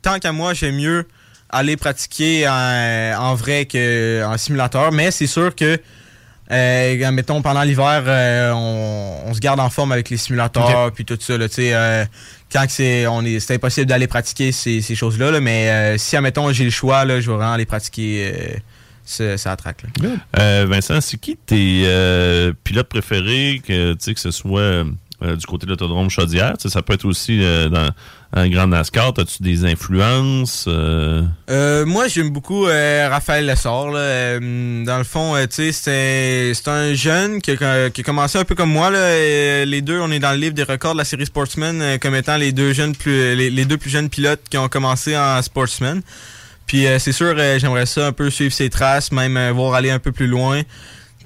tant, 0.04 0.20
qu'à 0.20 0.32
moi, 0.32 0.54
j'aime 0.54 0.76
mieux 0.76 1.08
aller 1.50 1.78
pratiquer 1.78 2.48
en, 2.48 3.16
en 3.20 3.36
vrai 3.36 3.66
qu'en 3.66 4.38
simulateur. 4.38 4.92
Mais 4.92 5.10
c'est 5.12 5.28
sûr 5.28 5.56
que, 5.56 5.80
euh, 6.52 7.12
mettons, 7.12 7.42
pendant 7.42 7.64
l'hiver, 7.64 8.04
euh, 8.06 8.52
on, 8.54 9.30
on 9.30 9.34
se 9.34 9.40
garde 9.40 9.60
en 9.60 9.70
forme 9.70 9.92
avec 9.92 10.10
les 10.10 10.18
simulateurs 10.18 10.92
puis 10.92 11.06
tout 11.06 11.18
ça. 11.20 11.38
Là, 11.38 11.48
euh, 11.58 12.06
quand 12.52 12.66
c'est 12.70 13.08
on 13.08 13.24
est, 13.24 13.40
c'est 13.40 13.56
impossible 13.56 13.88
d'aller 13.88 14.08
pratiquer 14.08 14.52
ces, 14.52 14.82
ces 14.82 14.96
choses-là. 14.96 15.32
Là, 15.32 15.40
mais 15.40 15.70
euh, 15.70 15.98
si, 15.98 16.16
admettons, 16.16 16.52
j'ai 16.52 16.66
le 16.66 16.72
choix, 16.72 17.06
là, 17.06 17.20
je 17.22 17.30
vais 17.30 17.38
vraiment 17.38 17.54
aller 17.54 17.66
pratiquer 17.66 18.62
ça. 19.06 19.38
Là. 20.02 20.10
Euh, 20.40 20.66
Vincent, 20.68 21.02
c'est 21.02 21.18
qui 21.18 21.36
tes 21.36 21.84
euh, 21.86 22.54
pilotes 22.64 22.90
préférés, 22.90 23.62
que, 23.66 23.94
que 23.94 24.20
ce 24.20 24.32
soit 24.32 24.86
euh, 25.24 25.36
du 25.36 25.46
côté 25.46 25.66
de 25.66 25.72
l'autodrome 25.72 26.10
Chaudière? 26.10 26.56
Ça 26.58 26.82
peut 26.82 26.94
être 26.94 27.06
aussi 27.06 27.40
euh, 27.42 27.70
dans 27.70 27.90
un 28.34 28.50
grand 28.50 28.68
NASCAR. 28.68 29.14
As-tu 29.18 29.42
des 29.42 29.66
influences? 29.66 30.66
euh? 30.68 31.86
Moi, 31.86 32.08
j'aime 32.08 32.30
beaucoup 32.30 32.64
Raphaël 32.64 33.46
Lessard. 33.46 33.92
Dans 33.92 34.98
le 34.98 35.04
fond, 35.04 35.36
c'est 35.50 36.54
un 36.68 36.94
jeune 36.94 37.42
qui 37.42 37.52
a, 37.52 37.90
commencé 38.04 38.38
un 38.38 38.44
peu 38.44 38.56
comme 38.56 38.72
moi. 38.72 38.92
Les 38.92 39.82
deux, 39.82 40.00
on 40.00 40.12
est 40.12 40.20
dans 40.20 40.32
le 40.32 40.38
livre 40.38 40.56
des 40.56 40.64
records 40.64 40.94
de 40.94 41.00
la 41.00 41.06
série 41.06 41.26
Sportsman 41.26 41.98
comme 42.00 42.16
étant 42.16 42.38
les 42.38 42.52
deux 42.52 42.74
jeunes 42.74 42.96
plus 42.96 43.36
les, 43.36 43.66
deux 43.66 43.78
plus 43.78 43.90
jeunes 43.90 44.10
pilotes 44.10 44.42
qui 44.50 44.58
ont 44.58 44.68
commencé 44.68 45.16
en 45.18 45.42
Sportsman. 45.42 46.02
Puis 46.66 46.86
c'est 47.00 47.12
sûr, 47.12 47.38
j'aimerais 47.58 47.86
ça 47.86 48.08
un 48.08 48.12
peu 48.12 48.30
suivre 48.30 48.54
ses 48.54 48.70
traces, 48.70 49.12
même 49.12 49.52
voir 49.52 49.76
aller 49.76 49.92
un 49.92 50.00
peu 50.00 50.12
plus 50.12 50.28
loin. 50.28 50.64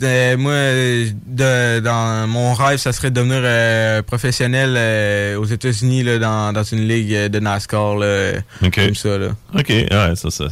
Euh, 0.03 0.37
moi, 0.37 0.53
de, 0.53 1.79
dans 1.79 2.27
mon 2.27 2.53
rêve, 2.53 2.77
ça 2.77 2.91
serait 2.91 3.09
de 3.09 3.15
devenir 3.15 3.41
euh, 3.43 4.01
professionnel 4.03 4.75
euh, 4.77 5.37
aux 5.37 5.45
États-Unis 5.45 6.03
là, 6.03 6.19
dans, 6.19 6.53
dans 6.53 6.63
une 6.63 6.87
ligue 6.87 7.27
de 7.27 7.39
NASCAR 7.39 7.95
là, 7.95 8.33
OK. 8.63 8.75
comme 8.75 8.95
ça. 8.95 9.17
Là. 9.17 9.29
OK. 9.55 9.69
Ouais, 9.69 10.15
ça, 10.15 10.29
ça, 10.29 10.45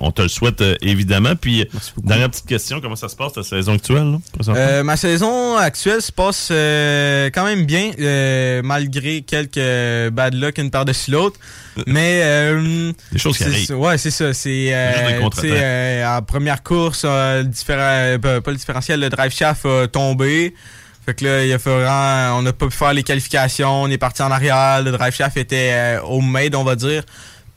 on 0.00 0.10
te 0.10 0.22
le 0.22 0.28
souhaite 0.28 0.62
évidemment. 0.80 1.36
Puis, 1.36 1.66
dernière 1.98 2.30
petite 2.30 2.46
question, 2.46 2.80
comment 2.80 2.96
ça 2.96 3.08
se 3.08 3.16
passe 3.16 3.32
ta 3.32 3.42
saison 3.42 3.74
actuelle? 3.74 4.18
Là, 4.54 4.82
ma 4.82 4.96
saison 4.96 5.56
actuelle 5.56 6.02
se 6.02 6.12
passe 6.12 6.48
quand 6.48 7.44
même 7.44 7.66
bien, 7.66 7.92
malgré 8.62 9.22
quelques 9.22 10.10
bad 10.12 10.34
luck 10.34 10.58
une 10.58 10.70
par-dessus 10.70 11.10
l'autre. 11.10 11.38
Mais 11.86 12.20
Des 13.12 13.18
choses 13.18 13.38
qui 13.38 13.44
arrivent. 13.44 13.78
ouais, 13.78 13.98
c'est 13.98 14.10
ça. 14.10 14.32
C'est 14.34 14.74
en 16.04 16.22
première 16.22 16.62
course, 16.62 17.06
différent, 17.44 18.18
pas, 18.20 18.40
pas 18.40 18.50
le 18.50 18.56
différentiel, 18.80 19.00
le 19.00 19.08
drive 19.08 19.32
shaft 19.32 19.66
a 19.66 19.86
tombé. 19.86 20.54
Fait 21.06 21.14
que 21.14 21.24
là, 21.24 21.44
il 21.44 21.52
a 21.52 21.58
fallu, 21.58 21.84
on 22.38 22.42
n'a 22.42 22.52
pas 22.52 22.66
pu 22.66 22.76
faire 22.76 22.92
les 22.92 23.02
qualifications, 23.02 23.82
on 23.82 23.88
est 23.88 23.98
parti 23.98 24.22
en 24.22 24.30
arrière, 24.30 24.82
le 24.82 24.92
drive 24.92 25.14
shaft 25.14 25.36
était 25.36 25.70
euh, 25.72 26.00
homemade, 26.02 26.54
on 26.54 26.64
va 26.64 26.76
dire. 26.76 27.04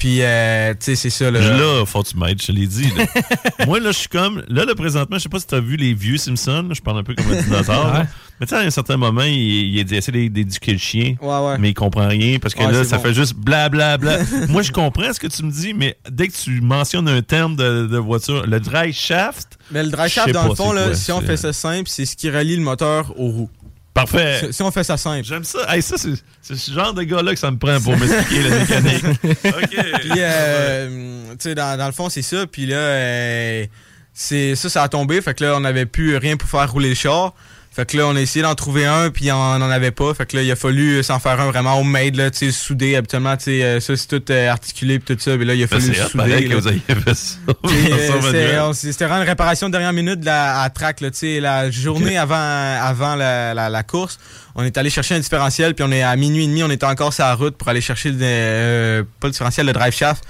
Puis, 0.03 0.17
euh, 0.21 0.73
tu 0.73 0.77
sais, 0.81 0.95
c'est 0.97 1.09
ça. 1.09 1.31
Là. 1.31 1.39
Là, 1.39 1.85
faut 1.85 2.03
que 2.03 2.09
tu 2.09 2.17
m'aides, 2.17 2.41
je 2.41 2.47
te 2.47 2.51
l'ai 2.51 2.67
dit. 2.67 2.91
là. 2.97 3.05
Moi, 3.65 3.79
là, 3.79 3.93
je 3.93 3.99
suis 3.99 4.09
comme. 4.09 4.43
Là, 4.49 4.65
là, 4.65 4.75
présentement, 4.75 5.15
je 5.17 5.23
sais 5.23 5.29
pas 5.29 5.39
si 5.39 5.47
tu 5.47 5.55
as 5.55 5.61
vu 5.61 5.77
les 5.77 5.93
vieux 5.93 6.17
Simpsons. 6.17 6.67
je 6.73 6.81
parle 6.81 6.97
un 6.97 7.03
peu 7.03 7.15
comme 7.15 7.31
un 7.31 7.41
dinosaure. 7.41 7.93
Ouais. 7.93 8.03
Mais 8.37 8.45
tu 8.45 8.49
sais, 8.49 8.61
à 8.61 8.65
un 8.65 8.69
certain 8.69 8.97
moment, 8.97 9.23
il, 9.23 9.77
il, 9.77 9.93
essaie 9.93 10.11
d'é- 10.11 10.27
d'éduquer 10.27 10.73
le 10.73 10.77
chien. 10.77 11.15
Ouais, 11.21 11.39
ouais. 11.39 11.57
Mais 11.57 11.69
il 11.69 11.73
comprend 11.73 12.05
rien 12.05 12.37
parce 12.37 12.53
que 12.53 12.63
là, 12.63 12.83
ça 12.83 12.97
bon. 12.97 13.03
fait 13.03 13.13
juste 13.13 13.35
blablabla. 13.35 14.17
Moi, 14.49 14.61
je 14.61 14.73
comprends 14.73 15.13
ce 15.13 15.21
que 15.21 15.27
tu 15.27 15.41
me 15.41 15.51
dis, 15.51 15.73
mais 15.73 15.95
dès 16.11 16.27
que 16.27 16.33
tu 16.33 16.59
mentionnes 16.59 17.07
un 17.07 17.21
terme 17.21 17.55
de, 17.55 17.87
de 17.87 17.97
voiture, 17.97 18.45
le 18.45 18.59
dry 18.59 18.91
shaft, 18.91 19.57
Mais 19.71 19.83
le 19.83 19.89
drive 19.89 20.11
shaft, 20.11 20.33
dans 20.33 20.49
le 20.49 20.55
fond, 20.55 20.73
là, 20.73 20.95
si 20.95 21.13
on 21.13 21.21
fait 21.21 21.37
ça 21.37 21.53
simple, 21.53 21.87
c'est 21.87 22.05
ce 22.05 22.17
qui 22.17 22.29
relie 22.29 22.57
le 22.57 22.61
moteur 22.63 23.17
aux 23.17 23.29
roues. 23.29 23.49
Parfait. 23.93 24.41
Si- 24.47 24.53
Si 24.53 24.61
on 24.63 24.71
fait 24.71 24.83
ça 24.83 24.97
simple. 24.97 25.25
J'aime 25.25 25.43
ça. 25.43 25.59
Hey, 25.73 25.81
ça, 25.81 25.95
c'est 25.97 26.55
ce 26.55 26.71
genre 26.71 26.93
de 26.93 27.03
gars-là 27.03 27.33
que 27.33 27.39
ça 27.39 27.51
me 27.51 27.57
prend 27.57 27.79
pour 27.79 27.97
m'expliquer 27.97 28.43
la 28.49 28.59
mécanique. 28.59 29.05
OK. 29.23 29.99
Puis, 30.01 30.11
euh, 30.17 31.27
tu 31.31 31.35
sais, 31.39 31.55
dans, 31.55 31.77
dans 31.77 31.85
le 31.87 31.91
fond, 31.93 32.09
c'est 32.09 32.21
ça. 32.21 32.45
Puis 32.47 32.65
là, 32.65 32.75
euh, 32.77 33.65
c'est 34.13 34.55
ça, 34.55 34.69
ça 34.69 34.83
a 34.83 34.89
tombé. 34.89 35.21
Fait 35.21 35.33
que 35.33 35.43
là, 35.43 35.55
on 35.55 35.61
n'avait 35.61 35.85
plus 35.85 36.17
rien 36.17 36.37
pour 36.37 36.49
faire 36.49 36.71
rouler 36.71 36.89
le 36.89 36.95
char. 36.95 37.33
Fait 37.75 37.89
que 37.89 37.97
là, 37.97 38.05
on 38.07 38.15
a 38.15 38.21
essayé 38.21 38.43
d'en 38.43 38.53
trouver 38.53 38.85
un, 38.85 39.09
puis 39.09 39.31
on 39.31 39.57
n'en 39.57 39.69
avait 39.71 39.89
pas. 39.89 40.13
Fait 40.13 40.27
que 40.27 40.37
là, 40.37 40.43
il 40.43 40.51
a 40.51 40.55
fallu 40.55 41.01
s'en 41.01 41.17
faire 41.19 41.39
un 41.41 41.49
vraiment 41.49 41.79
homemade, 41.79 42.15
là, 42.15 42.29
tu 42.29 42.37
sais, 42.37 42.51
soudé. 42.51 42.95
Habituellement, 42.95 43.35
tu 43.35 43.45
sais, 43.45 43.63
euh, 43.63 43.79
ça, 43.79 43.95
c'est 43.97 44.07
tout 44.07 44.31
euh, 44.31 44.49
articulé, 44.51 44.99
puis 44.99 45.15
tout 45.15 45.21
ça. 45.21 45.35
Mais 45.37 45.45
là, 45.45 45.55
il 45.55 45.63
a 45.63 45.65
Ben, 45.65 45.79
fallu 45.79 45.91
le 45.97 46.03
souder. 46.07 46.45
que 46.49 46.53
vous 46.55 46.67
ayez 46.67 46.81
fait 46.87 47.13
ça. 47.15 47.35
Euh, 47.65 48.73
C'était 48.73 49.05
vraiment 49.05 49.21
une 49.23 49.27
réparation 49.29 49.67
de 49.67 49.71
dernière 49.71 49.93
minute 49.93 50.19
de 50.19 50.25
la, 50.25 50.61
à 50.61 50.69
track, 50.69 51.01
là, 51.01 51.09
tu 51.11 51.17
sais, 51.17 51.39
la 51.39 51.71
journée 51.71 52.17
avant, 52.17 52.35
avant 52.35 53.15
la, 53.15 53.53
la- 53.53 53.69
la 53.69 53.83
course. 53.83 54.19
On 54.55 54.63
est 54.63 54.77
allé 54.77 54.89
chercher 54.91 55.15
un 55.15 55.19
différentiel, 55.19 55.73
puis 55.73 55.83
on 55.87 55.91
est 55.91 56.03
à 56.03 56.15
minuit 56.15 56.43
et 56.43 56.47
demi, 56.47 56.63
on 56.63 56.69
était 56.69 56.85
encore 56.85 57.11
sur 57.13 57.23
la 57.25 57.33
route 57.33 57.57
pour 57.57 57.67
aller 57.69 57.81
chercher 57.81 58.11
le, 58.11 58.17
euh, 58.21 59.03
pas 59.19 59.27
le 59.27 59.31
différentiel, 59.31 59.65
le 59.65 59.73
drive 59.73 59.93
shaft. 59.93 60.23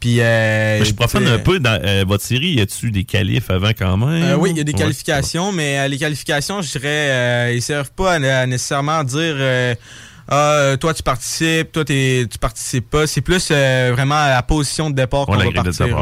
Puis, 0.00 0.16
euh, 0.20 0.78
Mais 0.80 0.84
je 0.86 0.94
profane 0.94 1.22
tu 1.24 1.28
sais, 1.28 1.34
un 1.34 1.38
peu 1.38 1.60
dans 1.60 1.78
euh, 1.84 2.04
votre 2.08 2.24
série. 2.24 2.52
Y 2.54 2.60
a-tu 2.62 2.90
des 2.90 3.04
qualifs 3.04 3.50
avant 3.50 3.70
quand 3.78 3.96
même? 3.98 4.22
Euh, 4.22 4.36
oui, 4.36 4.50
il 4.50 4.56
y 4.56 4.60
a 4.60 4.64
des 4.64 4.72
Ouais. 4.72 4.78
qualifications, 4.78 5.52
mais 5.52 5.78
euh, 5.78 5.88
les 5.88 5.98
qualifications, 5.98 6.62
je 6.62 6.70
dirais, 6.72 6.88
euh, 6.88 7.52
ils 7.54 7.60
servent 7.62 7.92
pas 7.92 8.12
à, 8.14 8.14
à 8.40 8.46
nécessairement 8.46 9.04
dire 9.04 9.18
euh, 9.38 9.74
ah, 10.32 10.52
euh, 10.52 10.76
toi 10.76 10.94
tu 10.94 11.02
participes, 11.02 11.72
toi 11.72 11.84
t'es- 11.84 12.24
tu 12.30 12.38
participes 12.38 12.88
pas. 12.88 13.06
C'est 13.06 13.20
plus 13.20 13.48
euh, 13.50 13.90
vraiment 13.92 14.14
à 14.14 14.30
la 14.30 14.42
position 14.42 14.88
de 14.88 14.94
départ 14.94 15.26
qu'on 15.26 15.36
va 15.36 15.50
partir. 15.52 15.96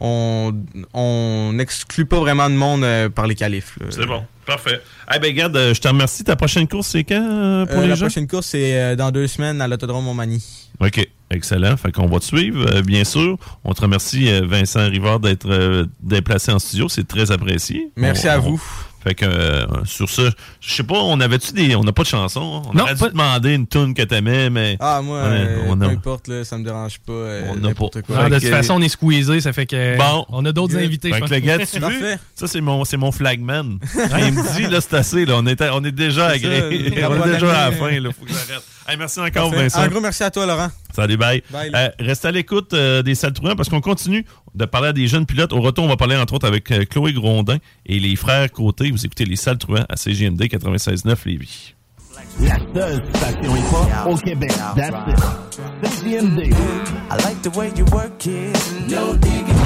On 0.00 0.52
on 0.94 1.52
n'exclut 1.54 2.06
pas 2.06 2.18
vraiment 2.18 2.48
de 2.50 2.54
monde 2.54 2.82
euh, 2.84 3.08
par 3.08 3.26
les 3.26 3.34
qualifs. 3.34 3.76
là. 3.80 3.86
C'est 3.90 4.06
bon. 4.06 4.24
Parfait. 4.46 4.80
Eh 5.14 5.18
ben, 5.18 5.28
regarde, 5.32 5.56
euh, 5.56 5.74
je 5.74 5.80
te 5.80 5.88
remercie. 5.88 6.22
Ta 6.22 6.36
prochaine 6.36 6.68
course, 6.68 6.88
c'est 6.88 7.02
quand 7.04 7.14
euh, 7.20 7.66
pour 7.66 7.78
Euh, 7.78 7.82
les 7.82 7.88
la 7.88 7.94
gens? 7.96 8.06
prochaine 8.06 8.28
course, 8.28 8.46
c'est 8.46 8.74
euh, 8.80 8.94
dans 8.96 9.10
deux 9.10 9.26
semaines 9.26 9.60
à 9.60 9.66
l'autodrome 9.68 10.04
Montmagny. 10.04 10.42
OK. 10.80 11.08
Excellent. 11.30 11.76
Fait 11.76 11.90
qu'on 11.90 12.06
va 12.06 12.20
te 12.20 12.24
suivre, 12.24 12.66
euh, 12.72 12.82
bien 12.82 13.02
sûr. 13.02 13.36
On 13.64 13.72
te 13.74 13.80
remercie, 13.80 14.30
euh, 14.30 14.42
Vincent 14.46 14.88
Rivard, 14.88 15.18
d'être 15.18 15.50
euh, 15.50 15.84
d'être 16.00 16.24
placé 16.24 16.52
en 16.52 16.58
studio. 16.60 16.88
C'est 16.88 17.08
très 17.08 17.32
apprécié. 17.32 17.90
Merci 17.96 18.28
On- 18.28 18.30
à 18.30 18.38
on- 18.38 18.40
vous. 18.42 18.62
Fait 19.02 19.14
que 19.14 19.24
euh, 19.24 19.66
sur 19.84 20.08
ça, 20.10 20.22
je 20.60 20.74
sais 20.74 20.82
pas, 20.82 20.98
on 20.98 21.20
avait-tu 21.20 21.52
des. 21.52 21.76
On 21.76 21.84
n'a 21.84 21.92
pas 21.92 22.02
de 22.02 22.08
chanson? 22.08 22.62
hein? 22.64 22.68
On 22.70 22.76
Non, 22.76 22.82
aurait 22.84 22.94
dû 22.94 23.00
pas- 23.00 23.06
te 23.06 23.12
demander 23.12 23.54
une 23.54 23.66
tune 23.68 23.94
que 23.94 24.02
t'aimais, 24.02 24.50
mais. 24.50 24.76
Ah, 24.80 25.00
moi, 25.02 25.22
Ouais, 25.22 25.28
euh, 25.30 25.58
on 25.68 25.76
peu 25.78 25.84
importe, 25.84 26.26
là, 26.28 26.44
ça 26.44 26.58
me 26.58 26.64
dérange 26.64 26.98
pas. 27.00 27.12
euh, 27.12 27.42
On 27.50 27.54
a 27.54 27.56
n'importe 27.68 27.94
pas. 27.94 28.02
quoi. 28.02 28.16
Ah, 28.24 28.30
de 28.30 28.38
toute 28.38 28.48
façon, 28.48 28.74
on 28.74 28.80
est 28.82 28.88
squeezé, 28.88 29.40
ça 29.40 29.52
fait 29.52 29.66
que. 29.66 29.96
Bon. 29.96 30.26
On 30.28 30.44
a 30.44 30.50
d'autres 30.52 30.76
invités, 30.76 31.08
je 31.10 31.14
Fait 31.14 31.20
pense. 31.20 31.28
que 31.30 31.34
le 31.34 31.40
gars, 31.40 31.58
tu 31.72 31.78
veux, 31.78 32.16
ça 32.34 32.46
c'est 32.48 32.60
mon, 32.60 32.84
c'est 32.84 32.96
mon 32.96 33.12
flagman. 33.12 33.78
Il 33.94 34.32
me 34.32 34.56
dit, 34.56 34.66
là, 34.72 34.80
c'est 34.80 34.94
assez, 34.94 35.24
là, 35.24 35.34
on 35.38 35.46
est, 35.46 35.60
on 35.70 35.84
est 35.84 35.92
déjà 35.92 36.26
agréé. 36.26 36.62
on 37.08 37.24
est 37.26 37.32
déjà 37.32 37.64
à 37.64 37.70
la 37.70 37.76
fin, 37.76 37.90
là, 38.00 38.10
faut 38.12 38.24
que 38.24 38.32
j'arrête. 38.32 38.62
Hey, 38.88 38.96
merci 38.96 39.18
encore, 39.20 39.50
Parfait. 39.50 39.64
Vincent. 39.64 39.80
Un 39.80 39.88
gros 39.88 40.00
merci 40.00 40.22
à 40.22 40.30
toi, 40.30 40.46
Laurent. 40.46 40.68
Salut, 40.94 41.16
bye. 41.16 41.42
Bye, 41.50 41.70
Euh, 41.74 41.88
reste 41.98 42.24
à 42.24 42.30
l'écoute 42.30 42.72
euh, 42.72 43.02
des 43.02 43.14
salles 43.14 43.32
truands 43.32 43.56
parce 43.56 43.68
qu'on 43.68 43.80
continue 43.80 44.24
de 44.54 44.64
parler 44.64 44.88
à 44.88 44.92
des 44.92 45.06
jeunes 45.08 45.26
pilotes. 45.26 45.52
Au 45.52 45.60
retour, 45.60 45.84
on 45.84 45.88
va 45.88 45.96
parler 45.96 46.16
entre 46.16 46.34
autres 46.34 46.46
avec 46.46 46.70
euh, 46.70 46.84
Chloé 46.84 47.12
Grondin 47.12 47.58
et 47.84 47.98
les 47.98 48.14
frères 48.16 48.50
Côté. 48.52 48.90
Vous 48.90 49.04
écoutez 49.04 49.24
les 49.24 49.36
salles 49.36 49.58
à 49.88 49.96
CGMD 49.96 50.42
96.9 50.42 51.16
Lévis. 51.26 51.74
La 52.40 52.56
seule 52.74 53.02
station 53.14 53.56
hip-hop 53.56 53.88
au 54.06 54.16
Québec. 54.16 54.52
That's 54.76 54.94
it. 55.08 56.00
CGMD. 56.00 56.40
I 57.10 57.16
like 57.24 57.42
the 57.42 57.54
way 57.56 57.72
you 57.76 57.84
work 57.92 58.24
it. 58.26 58.56
No 58.88 59.14
digging. 59.16 59.65